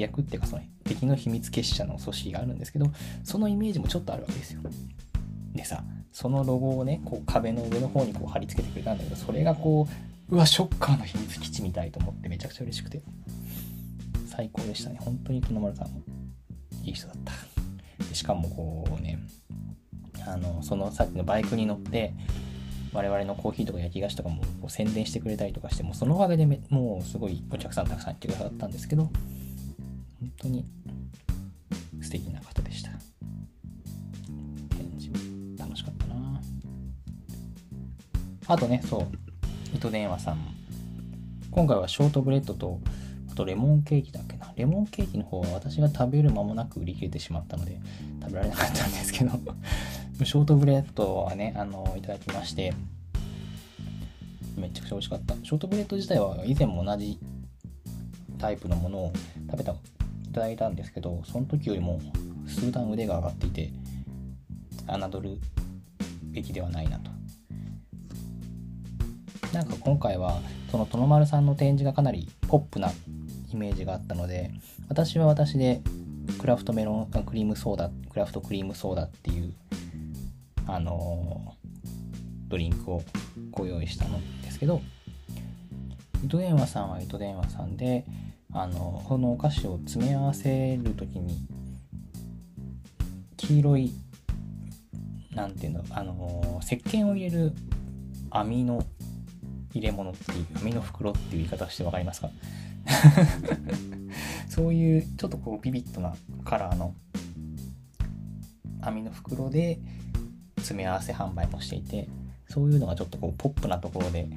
[0.00, 2.86] 役っていうかその敵の秘密結社の組織があるんですけど、
[3.22, 4.60] そのイメージもちょっとあるわけですよ。
[5.54, 9.88] でさ、そのロゴをねこう壁の上の方にこう貼り付けてくれたんだけどそれがこ
[10.30, 13.02] ううわショッカーの秘密基地みたいと思ってめちゃくちゃ嬉しくて。
[14.26, 14.98] 最高でしたね。
[15.00, 16.02] 本当に友丸さんも
[16.82, 17.32] いい人だった。
[18.04, 19.18] でしかもこうね
[20.26, 22.12] あのそのさっきのバイクに乗って
[22.92, 29.08] 我々のコーヒーとか焼き菓子とかもこう宣伝してくれたりとかしてもそのおかげでもうすごいお客さんたくさん来てくださったんですけど
[30.24, 30.64] 本当に
[32.00, 32.90] 素敵な方でした
[35.58, 36.40] 楽しかったな
[38.46, 40.38] あとね、そう、糸電話さん。
[41.50, 42.80] 今回はショートブレッドと、
[43.30, 44.52] あとレモンケーキだっけな。
[44.56, 47.78] レモンケーキの方は私が食べる間もなく売り切れてしまったので、
[48.22, 49.32] 食べられなかったんですけど、
[50.24, 52.72] ショートブレッドはね、あの、いただきまして、
[54.56, 55.34] めちゃくちゃ美味しかった。
[55.34, 57.18] ショートブレッド自体は以前も同じ
[58.38, 59.12] タイプのものを
[59.50, 59.74] 食べた、
[60.34, 62.00] ただいたんですけど、その時よりも
[62.46, 63.70] 数段腕が上がっていて、
[64.86, 65.38] 侮る
[66.32, 67.10] べきではないなと。
[69.54, 70.40] なんか今回は
[70.72, 72.90] その殿丸さんの展示がかなりポップな
[73.52, 74.50] イメージがあったので
[74.88, 75.80] 私は私で
[76.40, 79.54] クラフトメロンクリームソーダクラフトクリームソーダっていう
[80.66, 83.02] あのー、ドリンクを
[83.52, 84.82] ご用意したのですけど
[86.24, 88.04] 糸電話さんは糸電話さんで
[88.54, 91.36] あのこのお菓子を詰め合わせる時に
[93.36, 93.92] 黄色い
[95.34, 97.52] なんていうのあの石鹸を入れる
[98.30, 98.84] 網の
[99.72, 102.30] 入れ物っていう、網の袋っていう言い方して分かりますか？
[104.48, 106.14] そういうちょっとこうビビッドな
[106.44, 106.94] カラーの
[108.80, 109.80] 網の袋で
[110.58, 112.08] 詰め合わせ販売もしていて
[112.48, 114.28] そういうのがちょっとこうポップなところで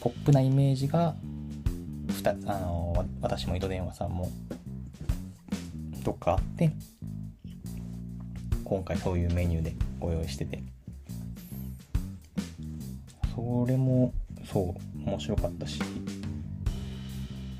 [0.00, 1.14] ポップなイメージが
[2.28, 4.30] あの私も糸電話さんも
[6.04, 6.70] どっかあって
[8.64, 10.62] 今回そういうメニューでご用意してて。
[13.34, 14.12] それも
[14.44, 15.80] そう面白かったし。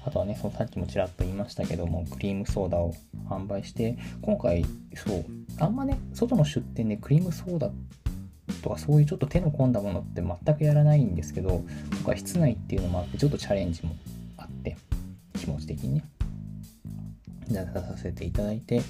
[0.04, 2.94] あとはねそのさっきもちらっと言いましたけどもクリームソーダを
[3.28, 5.24] 販売して今回そう
[5.58, 7.70] あんまね外の出店でクリームソーダ
[8.62, 13.94] とかそういうちょっと手の込んだものって全くやらないんですけど今回室内っていうのもあってちょっとチャレンジも
[15.38, 16.04] 気持ち的にね。
[17.48, 18.80] 出させていただいて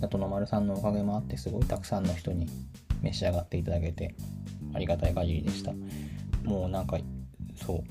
[0.00, 2.48] あとの丸さんのおかげもあってすごいたくさんの人に
[3.02, 4.14] 召し上がっていただけて
[4.72, 5.72] ありがたい限りでした。
[6.44, 6.98] もうなんか
[7.56, 7.84] そう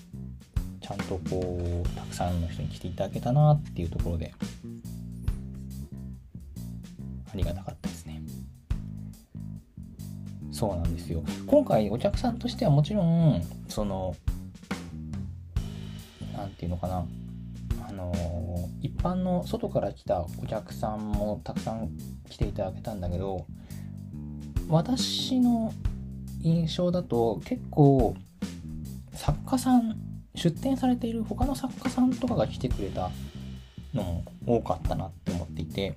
[0.79, 4.33] ちゃんとこうたくさんの人に来ていただけたなっていうところで
[7.33, 8.21] ありがたかったですね。
[10.51, 11.23] そうなんですよ。
[11.47, 14.15] 今回お客さんとしてはもちろんその
[16.63, 17.06] て言うのかな。
[17.86, 18.13] あの
[18.82, 21.89] 一般の外から来たお客さんもたくさん
[22.30, 23.45] 来ていただけたんだけど
[24.69, 25.73] 私の
[26.41, 28.15] 印象だと結構
[29.13, 29.95] 作家さん
[30.36, 33.12] 出展されている他の作家さんとかが来てくれた
[33.93, 35.95] のも多かったなって思っていて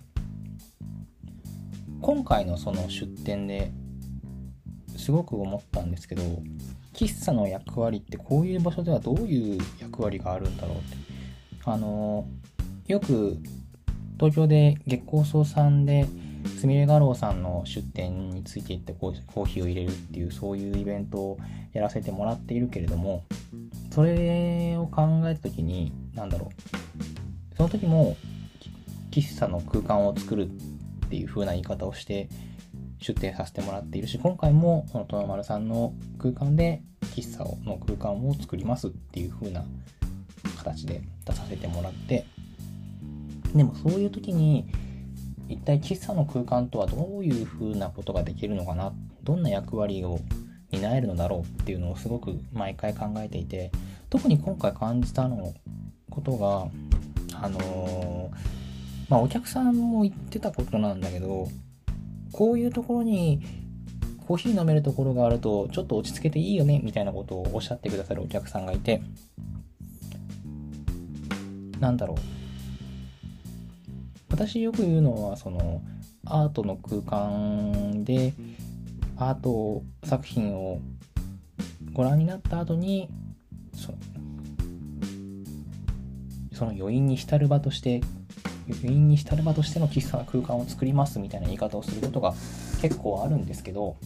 [2.01, 3.71] 今回のその出展で
[4.97, 6.23] すごく思ったんですけど
[6.97, 10.97] 喫茶の役割ってこういう場所ではどういう役割があるんだろうって。
[11.65, 12.27] あの
[12.87, 13.39] よく
[14.19, 16.07] 東京で月光荘さんで
[16.61, 21.39] すみれ画廊さんの出店についていってコーヒーを入れるっていうそういうイベントを
[21.73, 23.25] やらせてもらっているけれども
[23.91, 26.51] それを考えた時に何だろ
[27.53, 28.17] うその時も
[29.11, 32.29] 喫茶の空間を作るっていう風な言い方をして
[32.99, 36.83] 出店させてもらっているし今回もこの殿丸さんの空間で
[37.15, 39.65] 喫茶の空間を作りますっていう風な
[40.59, 42.27] 形で出させてもらって
[43.55, 44.67] でもそういう時に
[45.49, 48.93] 一体喫茶の空間とはどういう風なことができるのかな？
[49.23, 50.19] どんな役割を
[50.71, 53.71] 担えるのだろうっていうのをすごく毎回考えていて
[54.11, 55.55] 特に今回感じたの
[56.11, 56.67] ことが
[57.41, 58.31] あのー、
[59.09, 61.49] まあお客さんも言ってたことなんだけど
[62.33, 63.41] こういうところに
[64.27, 69.03] コーヒー飲めるところがあるとちょっと落ち着けていいよねみたいなことをおっしゃってくださるお客さんがいて
[71.79, 72.17] なんだろう。
[74.31, 75.81] 私よく言うのはその
[76.27, 78.35] アートの空間で
[79.17, 80.81] アート作品を
[81.95, 83.09] ご覧になった後に
[83.75, 83.95] そ
[86.53, 88.03] その余韻に浸る場として
[88.69, 92.35] 余韻に浸る場としての喫茶な空間を作りますみたいな言い方をすることが
[92.81, 93.97] 結構あるんですけど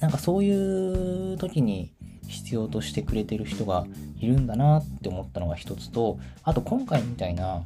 [0.00, 1.92] なんかそういう時に
[2.28, 3.86] 必要としてくれてる人が
[4.18, 7.62] いるんだなって思ったのが一つとあと今回みたいな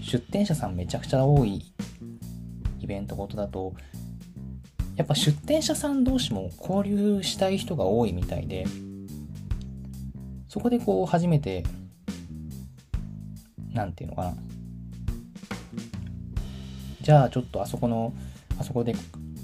[0.00, 1.72] 出店者さんめちゃくちゃ多い
[2.80, 3.74] イベントごとだと
[4.96, 8.66] やっぱ出店者さん同士も交流したい人が多いみたいで
[10.48, 11.64] そこでこう初めて
[13.72, 14.34] 何て言うのかな
[17.06, 18.12] じゃあちょっとあそこの
[18.58, 18.92] あそこで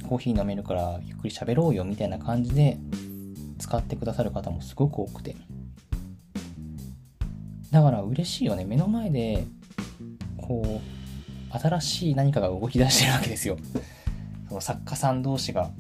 [0.09, 2.77] コーヒー飲めるからゆっくり喋ろうよみたいな感じで
[3.61, 5.37] 使ってくださる方もすごく多くて。
[7.71, 9.45] だから嬉しいよね目の前で
[10.39, 10.81] こ
[11.55, 13.57] う新しい何かが動き出してるわけですよ。
[14.49, 15.71] その作家さん同士が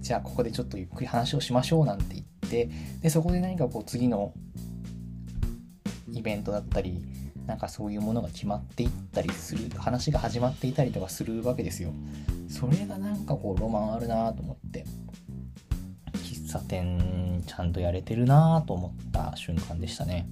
[0.00, 2.70] じゃあここでちょっとゆっくり話をしましょうなんて言って
[3.02, 4.32] でそこで何かこう次の
[6.12, 7.02] イベントだったり
[7.48, 11.92] なんかそういうものが決まっていったりする話が始まっていたりとかするわけですよ。
[12.48, 14.84] それがなんかこうロマンあるなと思って。
[16.12, 20.28] 喫茶店ちゃんとやれてるなと思った瞬間でしたね。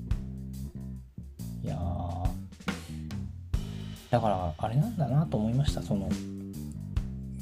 [1.62, 1.78] いや
[4.10, 5.82] だからあれなんだなと思いました。
[5.82, 6.08] その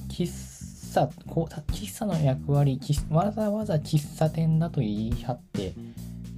[0.09, 5.75] 喫茶こう喫茶の役割わざわざ喫茶店だと言い張って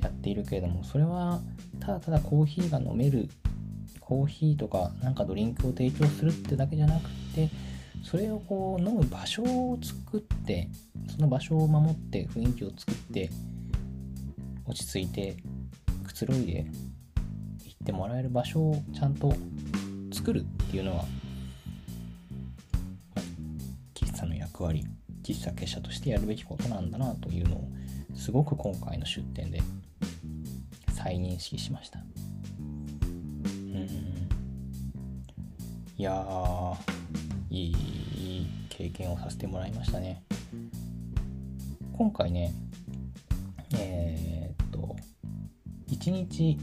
[0.03, 1.41] やっているけれどもそれは
[1.87, 3.29] ただただコーヒーが飲める
[4.01, 7.49] コーヒーとかなんかドリンクを提供するってだけじゃなくて
[8.03, 10.69] それをこう飲む場所を作って
[11.15, 13.31] その場所を守って雰囲気を作って
[14.67, 15.37] 落ち着いて
[16.05, 16.67] くつろいで
[17.65, 19.33] 行ってもらえる場所をちゃんと
[20.13, 21.05] 作るっていうのは
[23.95, 24.85] 喫茶の役割
[25.23, 27.69] 喫茶結社としてやるべきことなんだなというのを
[28.17, 29.61] すごく今回の出展で
[31.07, 32.01] 再認識しました。
[32.01, 33.89] うん。
[35.97, 36.77] いやー、
[37.49, 40.25] いい経験をさせてもらいましたね。
[41.97, 42.53] 今回ね、
[43.79, 44.97] えー、っと、
[45.89, 46.59] 1日、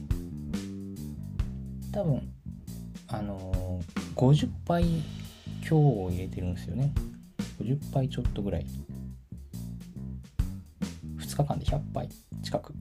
[1.93, 2.29] 多分、
[3.07, 4.83] あのー、50杯
[5.61, 6.93] 強を入れてるんですよね。
[7.61, 8.65] 50杯ちょっとぐらい。
[11.17, 12.09] 2日間で100杯
[12.43, 12.73] 近く。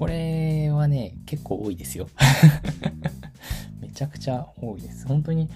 [0.00, 2.08] これはね、結構多いですよ。
[3.82, 5.06] めちゃくちゃ多いです。
[5.06, 5.50] 本当に。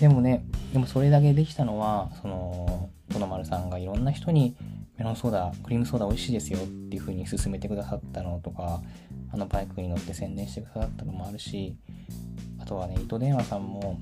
[0.00, 4.56] でもね、でもそれだけできたのは、その、この丸さんがいろんな人に
[4.96, 8.80] メロンソーダ、クリームソーダ美味しいですよっていう風に勧めてくださったのとか、
[9.30, 11.76] あのバイクに乗って宣伝してくださったのもあるし、
[12.58, 13.94] あとはね、糸電話さんも、やっ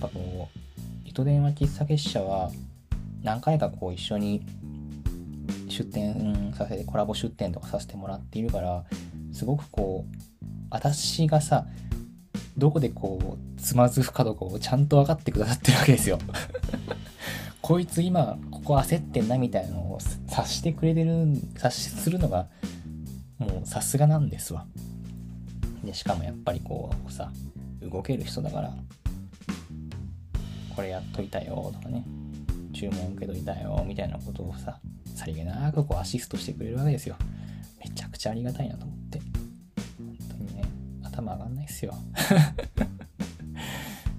[0.00, 2.50] ぱこう、糸電話喫茶結社は
[3.22, 4.44] 何回かこう一緒に
[5.74, 8.84] 出店させて、コラボ出店とかさせてもらっているから、
[9.32, 10.16] すごくこう、
[10.70, 11.66] 私がさ、
[12.56, 16.18] どこでこう、つまずくかどうかをちゃんと分かってくださってるわけですよ。
[17.60, 19.98] こいつ今、ここ焦ってんなみたいなのを
[20.28, 22.48] 察してくれてる、察しするのが、
[23.38, 24.66] もうさすがなんですわ。
[25.84, 27.32] で、しかもやっぱりこうさ、
[27.80, 28.74] 動ける人だから、
[30.76, 32.04] これやっといたよとかね、
[32.84, 34.78] 注文受けといたよみたいなことをさ、
[35.14, 37.16] さりげなくこうアシストしてくれるわけですよ。
[37.82, 39.20] めちゃくちゃありがたいなと思って。
[39.98, 40.64] 本当にね、
[41.02, 41.94] 頭上がんないっすよ。
[42.76, 42.90] だか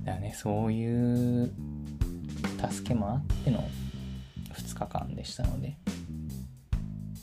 [0.06, 1.52] らね、そういう
[2.72, 3.64] 助けもあっての
[4.54, 5.78] 2日間でしたので、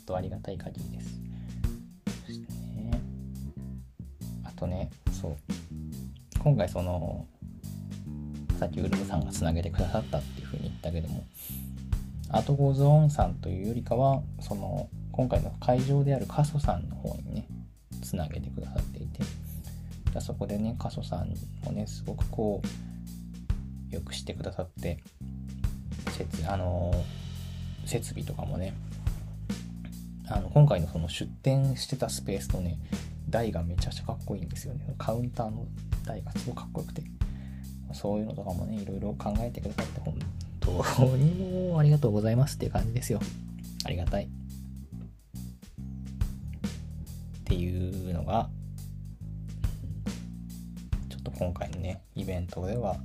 [0.06, 1.20] とありがたい限りです。
[2.26, 2.92] そしてね、
[4.44, 4.90] あとね、
[5.20, 5.36] そう、
[6.38, 7.26] 今回その、
[8.62, 11.24] さっきウルムさんがつなげてくださったっていうふうに言ったけども、
[12.30, 17.48] Art Goes On さんというよりかは、その、今回の会場である過疎さんの方にね、
[18.02, 21.34] つなげてくださっていて、そこでね、過疎さん
[21.64, 22.62] もね、すごくこ
[23.90, 25.02] う、よくしてくださって、
[26.12, 26.94] 設あの
[27.84, 28.74] 設備とかもね、
[30.28, 32.78] あの今回のその出店してたスペースのね、
[33.28, 34.94] 台がめちゃくちゃかっこいいんですよね。
[34.98, 35.66] カウンターの
[36.06, 37.02] 台がすごくかっこよくて。
[37.94, 40.14] そういうのとかもね、いろいろ考えてくださって、本
[40.60, 43.20] 当にもうありがとうございますっていう感じですよ。
[43.84, 44.24] ありがたい。
[44.24, 44.28] っ
[47.44, 48.48] ていうのが、
[51.08, 52.96] ちょっと今回のね、イベントでは、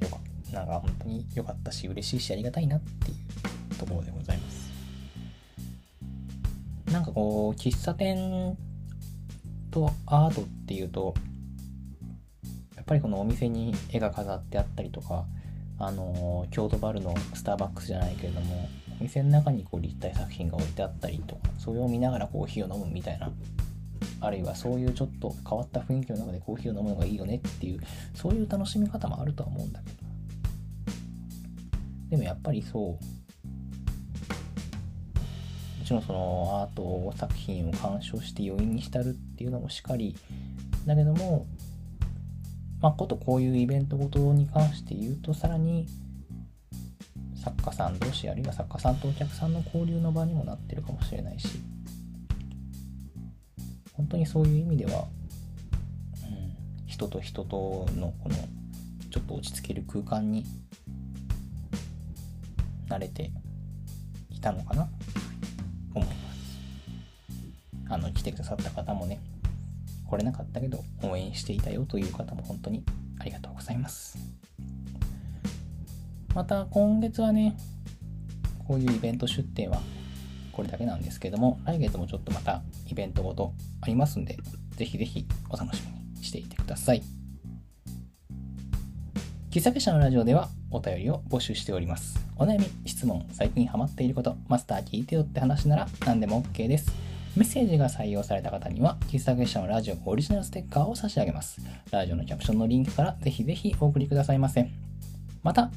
[0.00, 0.18] よか。
[0.52, 4.64] なんか本当に良かったし、嬉しいし、ありがたいなっていうところでございます。
[6.92, 8.56] なんかこう、喫茶店
[9.70, 11.14] とアートっていうと、
[12.84, 15.24] っぱりこのお店に絵が飾ってあったりとか、
[15.78, 18.68] あの京都バルのスターバックスじゃないけれども
[19.00, 23.32] お店の中にこう立体作品が置いてあったりとかそれを見ながらコーヒーを飲むみたいな
[24.20, 27.80] あるいはそういうちょっと変わった雰囲気の中でコーヒーを飲むのがいいよねっていう
[28.14, 29.96] そういう楽しみ方もあるとは思うんだけど。
[32.10, 32.98] でもやっぱりそうも
[35.84, 40.14] ちろんそのアート作品を鑑賞して余韻に浸るっていうのもしっかり
[40.86, 41.44] だけども
[42.84, 45.86] まあ、ことこういうイベントごとに関して言うと、さらに
[47.34, 51.48] 作家さん同士、あるいは作家さんとお客さんの交流の場にもなってるかもしれないし、
[53.94, 55.06] 本当にそういう意味では、
[56.24, 56.54] うん、
[56.84, 58.34] 人と人とのこの
[59.10, 60.44] ちょっと落ち着ける空間に
[62.90, 63.30] 慣れて
[64.28, 64.90] いたのかなと
[65.94, 67.94] 思います。
[67.94, 69.22] あの、来てくださった方もね、
[70.06, 72.84] 来れなかったけど応援していたよという方も本当に
[73.18, 74.18] ありがとうございます。
[76.34, 77.56] また今月はね、
[78.66, 79.80] こういうイベント出店は
[80.52, 84.38] これだけなんですけども、来月もちょっとまたイベントごとありますんで、
[84.76, 87.02] ぜひぜひお楽しみにしていてください。
[89.50, 92.18] 喫茶社のラジオではお便りを募集しております。
[92.36, 97.13] お悩み、質問、最近ハマっていること、マスター聞いてよって話なら何でも OK です。
[97.36, 101.60] メッセージが採用された方には、喫茶結社のラジオオリジナルステッカーを差し上げます。
[101.90, 104.70] ラジオのキャプションのリンクからぜひぜひお送りくださいませ。
[105.42, 105.72] また、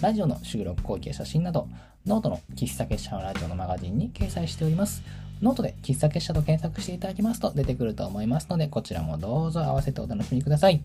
[0.00, 1.68] ラジオの収録後記や写真など、
[2.06, 5.02] ノートの喫茶結社のラジオのマガジンに掲載しております。
[5.42, 10.80] ノートで喫茶結社と検索していただきますと出てくると思いますので、こちらもどうぞ合わせてお楽しみください。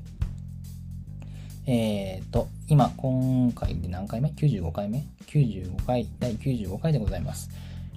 [1.65, 7.49] えっ、ー、と、今、今回で何回目 ?95 回目 ?95 回、第95回でございます。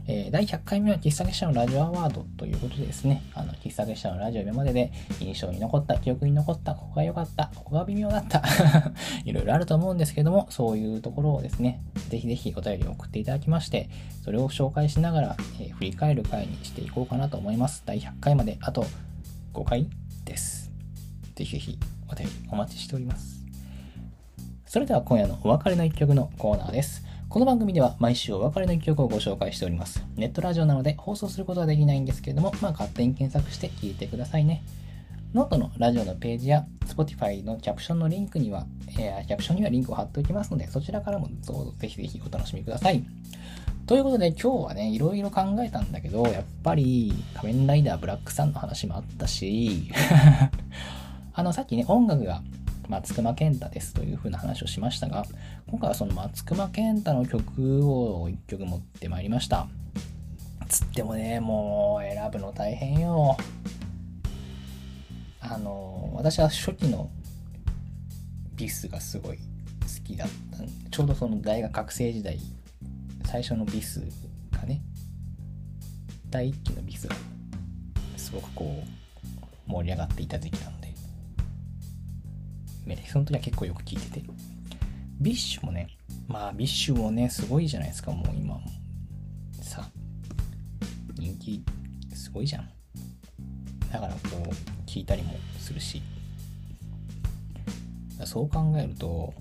[0.06, 8.42] えー、第100回目は喫茶結社のラジオアワードということでですね、あの、喫茶結社のラジオ今までで印象に残った、記憶に残った、ここが良かった、ここが微妙だった、
[9.24, 11.80] いろいろあると思うんですけども、そういうところをですね、
[12.10, 13.88] ぜひぜひお便りを送っていただきまして、
[14.22, 17.82] それを紹介しながら、えー、振り返る回にしていこうかなと思います。
[17.86, 18.86] 第100回まであと
[19.54, 19.88] 5回
[20.26, 20.70] です。
[21.34, 21.78] ぜひぜひ
[22.10, 23.44] お便りお待ちしております。
[24.66, 27.03] それでは今夜のお別れの一曲のコーナーです。
[27.34, 30.06] この番組では毎週お別れの一曲をご紹介しております。
[30.14, 34.62] ネットラジオなので放送することはできないんですけれども、まあ勝手に検索して聞いてくださいね。
[35.34, 38.66] ノートのラジオのページや Spotify のキャプションのリンクには、
[38.96, 43.04] えー、キャプションにはリンクを貼っておきますので、そちらからもどうぞぜひぜひお楽しみください。
[43.88, 49.90] ということで今日はね、いろいろ考えたんだけど、やっぱり仮面ライダーブラックさんの話もあったし、
[51.34, 52.44] あの、さっきね、音楽が
[52.88, 55.24] 松隈ケンタですというふうな話をしましたが、
[55.68, 59.68] 今回はその松隈ケンタの曲を1曲持ってまいりました。
[60.68, 63.36] つってもね、もう選ぶの大変よ。
[65.40, 67.10] あの、私は初期の
[68.56, 69.42] BiS がすごい好
[70.04, 70.90] きだった。
[70.90, 72.38] ちょうどその大学学生時代、
[73.24, 74.02] 最初の BiS
[74.52, 74.80] がね、
[76.30, 77.14] 第1期の BiS が
[78.16, 80.73] すごくこう盛り上がっていた時期なの
[82.86, 84.24] で、その時は結構よく聞いてて。
[85.20, 85.88] BiSHもね、
[86.26, 88.62] まあ BiSHもね、すごいじゃないですか、もう今も。
[89.60, 89.88] さ、
[91.16, 91.64] 人気
[92.14, 92.68] すごいじゃん。
[93.92, 96.02] だからこう、聞いたりもするし。
[98.24, 99.34] そう考えると、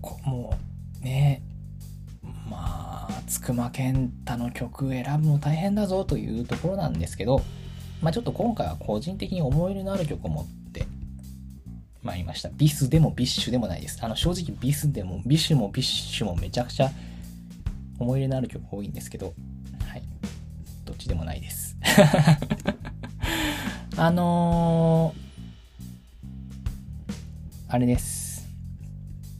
[0.00, 0.54] こも
[1.00, 1.42] うね、
[2.48, 7.42] まあ、松隈ケンタの曲選ぶの大変だぞというところなんですけど、
[8.02, 10.59] まあちょっと今回は個人的に思い入れのある曲を持って
[12.00, 12.48] てまいりました。
[12.50, 13.98] BiSでも BiSHでもないです。
[14.02, 16.90] あの、正直 BiSでも、 BiSHも BiSHもめちゃくちゃ
[17.98, 19.34] 思い入れのある曲多いんですけど、
[19.86, 20.02] はい。
[20.84, 21.76] どっちでもないです。
[23.96, 28.48] あのー、あれです。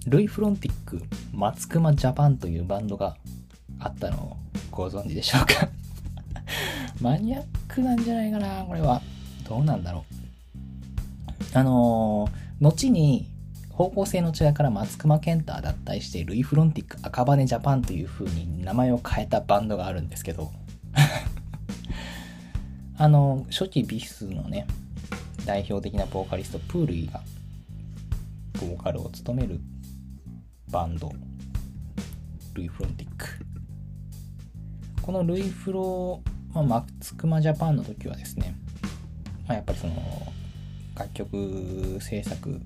[0.06, 1.02] LUI FRONTiC
[1.32, 3.16] 松隈 JAPAN というバンドが
[3.78, 4.36] あったのを
[4.70, 5.68] ご存知でしょうか？
[7.00, 9.00] マニアックなんじゃないかな、これは。
[9.48, 10.14] どうなんだろう。
[11.58, 13.26] あのー、後に
[13.70, 20.52] 方向性の違いから松隈健太脱退してルイ・フロンティック赤羽ジャパンという風に名前を変えたバンドがあるんですけど
[22.98, 24.66] あの初期ビスのね
[25.46, 27.22] 代表的なボーカリストプールイが
[28.60, 29.58] ボーカルを務める
[30.68, 31.10] バンド
[32.52, 33.26] ルイ・フロンティック。
[35.00, 38.54] このルイ・フロー、まあ、松隈ジャパンの時はですね、
[39.46, 39.94] まあ、やっぱりその
[40.96, 42.60] 楽曲制作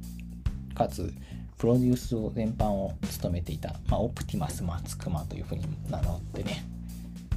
[0.75, 1.13] かつ
[1.59, 6.65] プロデュースを全般を務めていた、まあ、オプティマス松熊というふうに名乗ってね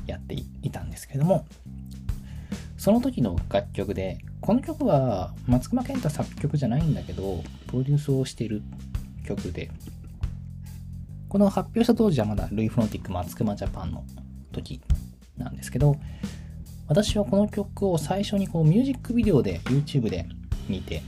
[0.05, 1.45] やっていたんですけども
[2.77, 8.61] その時の楽曲でこの曲は松隈健太作曲じゃないんだけどプロデュースをしている
[9.25, 9.69] 曲で
[11.27, 14.03] この発表した当時はまだルイ・フロンティック松熊ジャパンの
[14.53, 14.81] 時
[15.37, 15.95] なんですけど
[16.87, 20.25] 私はこの曲を最初にこうミュージックビデオで YouTube で
[20.67, 21.01] 見て。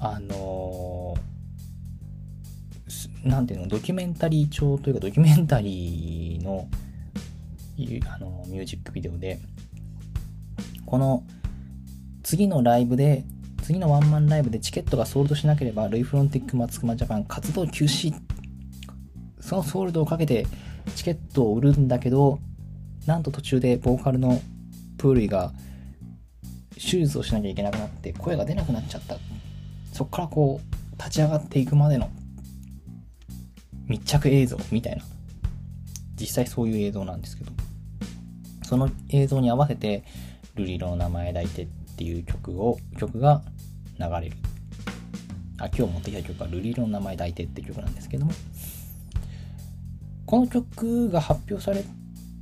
[0.00, 3.68] あのー、ていうの？
[3.68, 6.68] ドキュメンタリー調というかドキュメンタリーの
[8.06, 9.40] あのミュージックビデオで
[10.86, 11.24] この
[12.22, 13.24] 次のライブで
[13.62, 18.14] 次のワンマンライブでチケットがソールドしなければルイ・フロンティック・マツクマジャパン活動休止。
[19.40, 20.46] そのソールドをかけて
[20.94, 22.38] チケットを売るんだけど
[23.06, 24.40] なんと途中でボーカルの
[24.96, 25.52] プールイが
[26.78, 29.16] 手術をしなきゃいけなくなって声が出なくなっちゃった。
[29.92, 32.10] そっからこう立ち上がっていくまでの
[33.86, 35.02] 密着映像みたいな。
[36.16, 37.52] 実際そういう映像なんですけど。
[38.64, 40.04] その映像に合わせて
[40.54, 41.66] 「ルリロの名前抱いて」っ
[41.96, 43.42] ていう曲を曲が
[43.98, 44.36] 流れる。
[45.60, 48.32] あ今日持ってきた曲は「ルリロの名前抱いて」って曲なんですけども。
[50.28, 51.82] この曲が発表され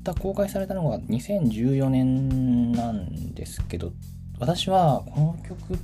[0.03, 3.93] た公開されたのが2014年なんですけど
[4.39, 5.79] 私はこの曲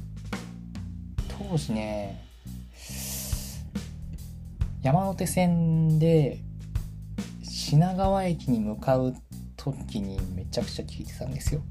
[1.51, 2.23] 当時ね
[4.83, 6.39] 山手線で
[7.43, 9.15] 品川駅に向かう
[9.57, 11.63] 時にめちゃくちゃ聴いてたんですよ。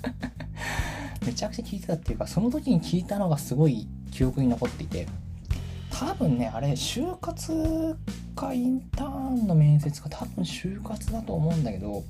[1.24, 5.06] めちゃくちゃ聴いてたっていうかその時に聴いたのがすごい記憶に残っていて
[5.90, 7.96] 多分ねあれ就活
[8.34, 12.02] かインターンの面接か多分就活だと思うんだけど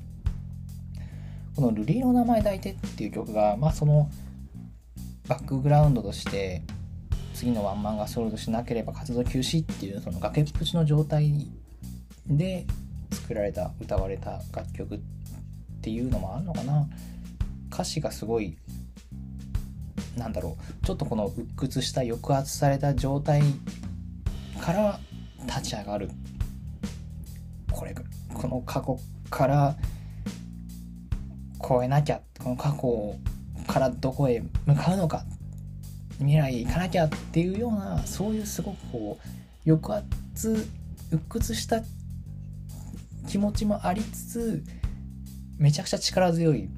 [1.61, 4.11] この「瑠璃の名前抱いて」っていう曲が、まあ、その
[5.29, 6.63] バックグラウンドとして
[7.35, 11.47] 次のワンマンがソールドしなければ活動休止っていうその崖っぷちの状態
[12.27, 12.67] で
[13.13, 15.01] 作られた歌われた楽曲っ
[15.83, 16.89] ていうのもあるのかな
[17.73, 18.57] 歌詞がすごい
[20.17, 23.43] なんだろうちょっとこの鬱屈した抑圧された状態
[24.61, 24.99] から
[25.47, 26.11] 立ち上がる。
[27.71, 27.95] これ
[28.35, 28.99] この過去
[29.31, 29.77] から
[31.67, 33.17] 超えなきゃこの過去
[33.67, 35.25] からどこへ向かうのか
[36.19, 39.19] 未来行かなきゃっていうようなそういうすごくこ
[39.65, 40.69] う抑圧
[41.11, 41.83] 鬱屈した
[43.29, 44.65] 気持ちもありつつ
[45.59, 46.69] めちゃくちゃ力強い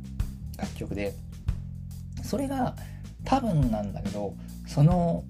[0.59, 1.14] 楽曲で
[2.22, 2.74] それが
[3.24, 4.35] 多分なんだけど
[4.66, 5.24] その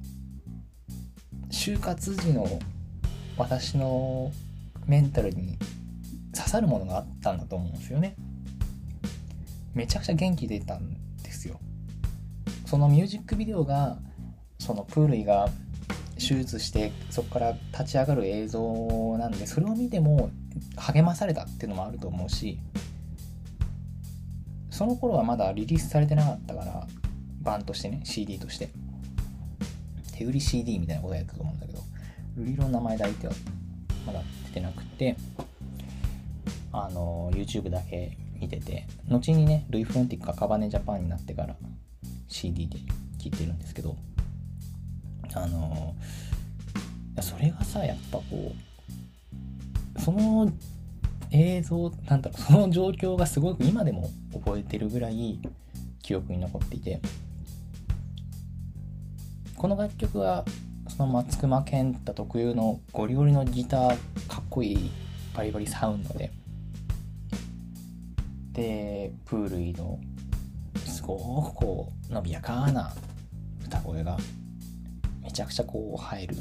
[1.50, 2.46] 就活時の
[3.36, 4.32] 私の
[4.86, 5.59] メンタルに
[6.34, 8.16] 刺さるものがあったんだと思うんですよね。
[9.74, 11.60] めちゃくちゃ元気出たんですよ。
[12.66, 13.98] そのミュージックビデオが
[14.58, 15.48] そのプールイが
[16.14, 20.30] 手術してそこから立ち上がる映像なんでそれを見ても
[20.76, 22.58] 励まされたっていうのもあると思うし
[24.70, 26.86] その頃はまだリリースされてなかったから
[27.40, 28.70] 版としてね CD として。
[30.22, 31.80] 手売り CD みたいなことやったと思うんだけど
[32.38, 33.32] 売りの名前だいては
[34.06, 35.16] まだ出てなくて
[36.72, 41.55] あの YouTube だけ見てて後にねルイ・フロンティック赤羽ジャパンになってから
[42.26, 42.84] CD で聴
[43.26, 43.97] いてるんですけど
[45.34, 45.95] あの
[47.20, 48.53] それがさやっぱこ
[49.97, 50.53] うその
[51.30, 55.38] 映像なんだろうその状況がすごく今でも覚えてるぐらい
[56.03, 57.01] 記憶に残っていて
[59.57, 60.45] この楽曲は
[60.88, 64.90] その松隈健太特有のゴリゴリのギターかっこいい
[65.34, 66.32] バリバリサウンドで
[68.53, 69.98] でプールイの
[70.84, 72.92] すごくこう伸びやかな
[73.64, 74.16] 歌声が
[75.22, 76.36] めちゃくちゃこう入る。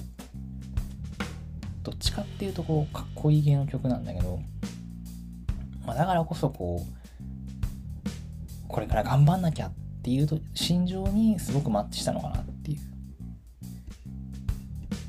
[1.84, 4.40] どっちかっていうとこうかっこいい系の曲なんだけど、
[5.86, 7.02] まあ、だからこそこう
[8.68, 9.72] これから頑張んなきゃっ
[10.04, 12.80] ていうと心情にすごくマッチしたのかなっていう。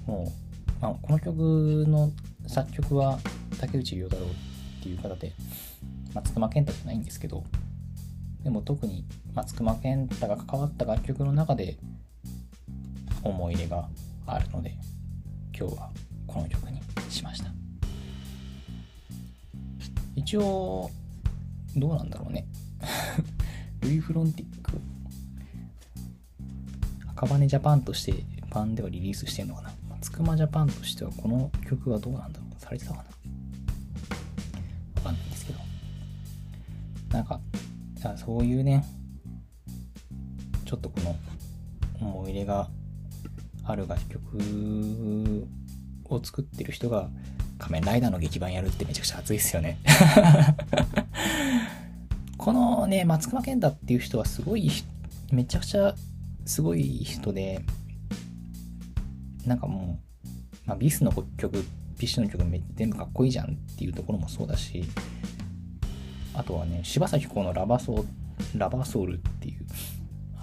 [0.06, 0.32] も
[0.78, 2.10] う、まあ、この曲の
[2.46, 3.18] 作曲は
[3.60, 5.32] 竹内涼太郎っていう方で
[6.14, 7.44] 松隈健太じゃないんですけど
[8.42, 9.04] でも特に
[9.34, 11.76] 松隈健太が関わった楽曲の中で
[13.22, 13.88] 思い入れが
[14.26, 14.76] あるので
[15.56, 15.90] 今日は
[16.26, 17.50] この曲にしました。
[20.16, 20.90] 一応
[21.76, 22.46] どうなんだろうね。
[23.80, 24.80] ルイ・フロンティック
[27.08, 29.72] 赤羽ジャパンとして版ではリリースしてんのかな。
[30.00, 32.60] つくまジャパンとしてはこの曲はどうなんだろう。
[32.60, 33.04] されてたかな。
[37.12, 37.40] なんか
[38.16, 38.84] そういうね
[40.64, 41.16] ちょっとこの
[42.00, 42.68] 思い入れが
[43.64, 45.46] ある楽曲
[46.06, 47.08] を作ってる人が
[47.58, 49.78] 仮面ライダーの劇版やるってめちゃくちゃ熱いですよね。
[52.36, 54.68] このね、松隈ケンタっていう人はすごい、
[55.30, 55.94] めちゃくちゃ
[56.44, 57.60] すごい人で、
[59.46, 60.28] なんかもう、
[60.66, 62.44] まあ、 BiSの曲、 BiSHの曲
[62.74, 64.84] 全部かっこいいじゃんっていうところもそうだし、
[66.34, 69.66] あとはね、柴咲コウのラバソー lover soul っていう、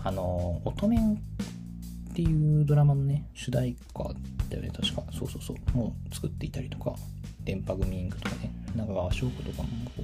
[0.03, 4.13] あの、乙女っていうドラマのね、主題歌
[4.49, 5.03] だよね、確か。
[5.11, 5.77] そうそうそう。
[5.77, 6.95] もう作っていたりとか、
[7.43, 10.03] 電波組インクとかね、中川翔子とかもこ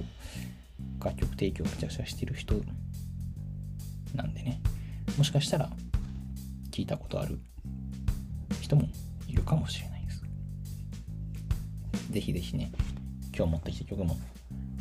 [1.02, 2.54] 楽曲提供をめちゃくちゃしてる人
[4.14, 4.60] なんでね
[5.16, 5.70] もしかしたら
[6.70, 7.38] 聞いたことある
[8.60, 8.88] 人も
[9.28, 10.22] いるかもしれないです
[12.10, 12.72] ぜひぜひね
[13.36, 14.16] 今日持ってきた曲も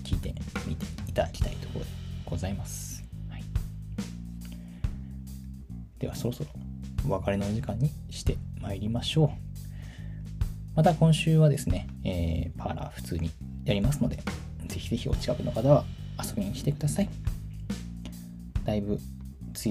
[0.06, 0.34] 聴いて
[0.66, 1.92] みていただきたいところで
[2.26, 3.44] ございます、はい、
[6.00, 6.50] ではそろそろ
[7.08, 9.30] お別れのお時間にしてまいりましょう。
[10.76, 13.30] また今週はですね、えー、パーラー普通に
[13.64, 14.18] やりますので、
[14.68, 15.86] ぜひぜひお近くの方は
[16.22, 17.10] 遊びに来てください。
[18.66, 19.00] だいぶ梅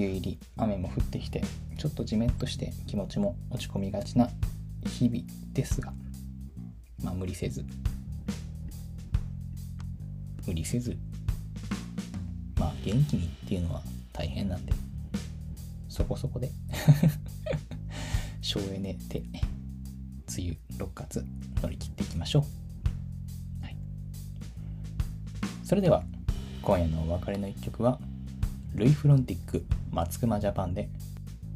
[0.05, 1.43] 雨入り雨も降ってきて
[1.77, 4.29] ちょっとじめっとして気持ちも落ち込みがちな
[4.87, 5.23] 日々
[5.53, 5.93] ですが
[7.03, 7.65] まあ無理せず
[10.47, 10.97] 無理せず
[12.59, 13.81] まあ元気にっていうのは
[14.13, 14.73] 大変なんで
[15.89, 16.49] そこそこで
[18.41, 19.23] 省エネで
[20.37, 21.25] 梅雨6月
[21.61, 22.39] 乗り切っていきましょ
[23.61, 23.77] う、はい、
[25.63, 26.03] それでは
[26.61, 27.99] 今夜のお別れの一曲は
[28.73, 30.89] ルイ・フロンティック松隈ジャパンで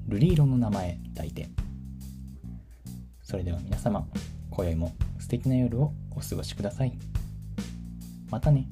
[0.07, 1.49] ルリ色の名前抱いて
[3.23, 4.07] それでは皆様
[4.49, 6.93] 今宵も素敵な夜をお過ごしください。
[8.29, 8.67] またね。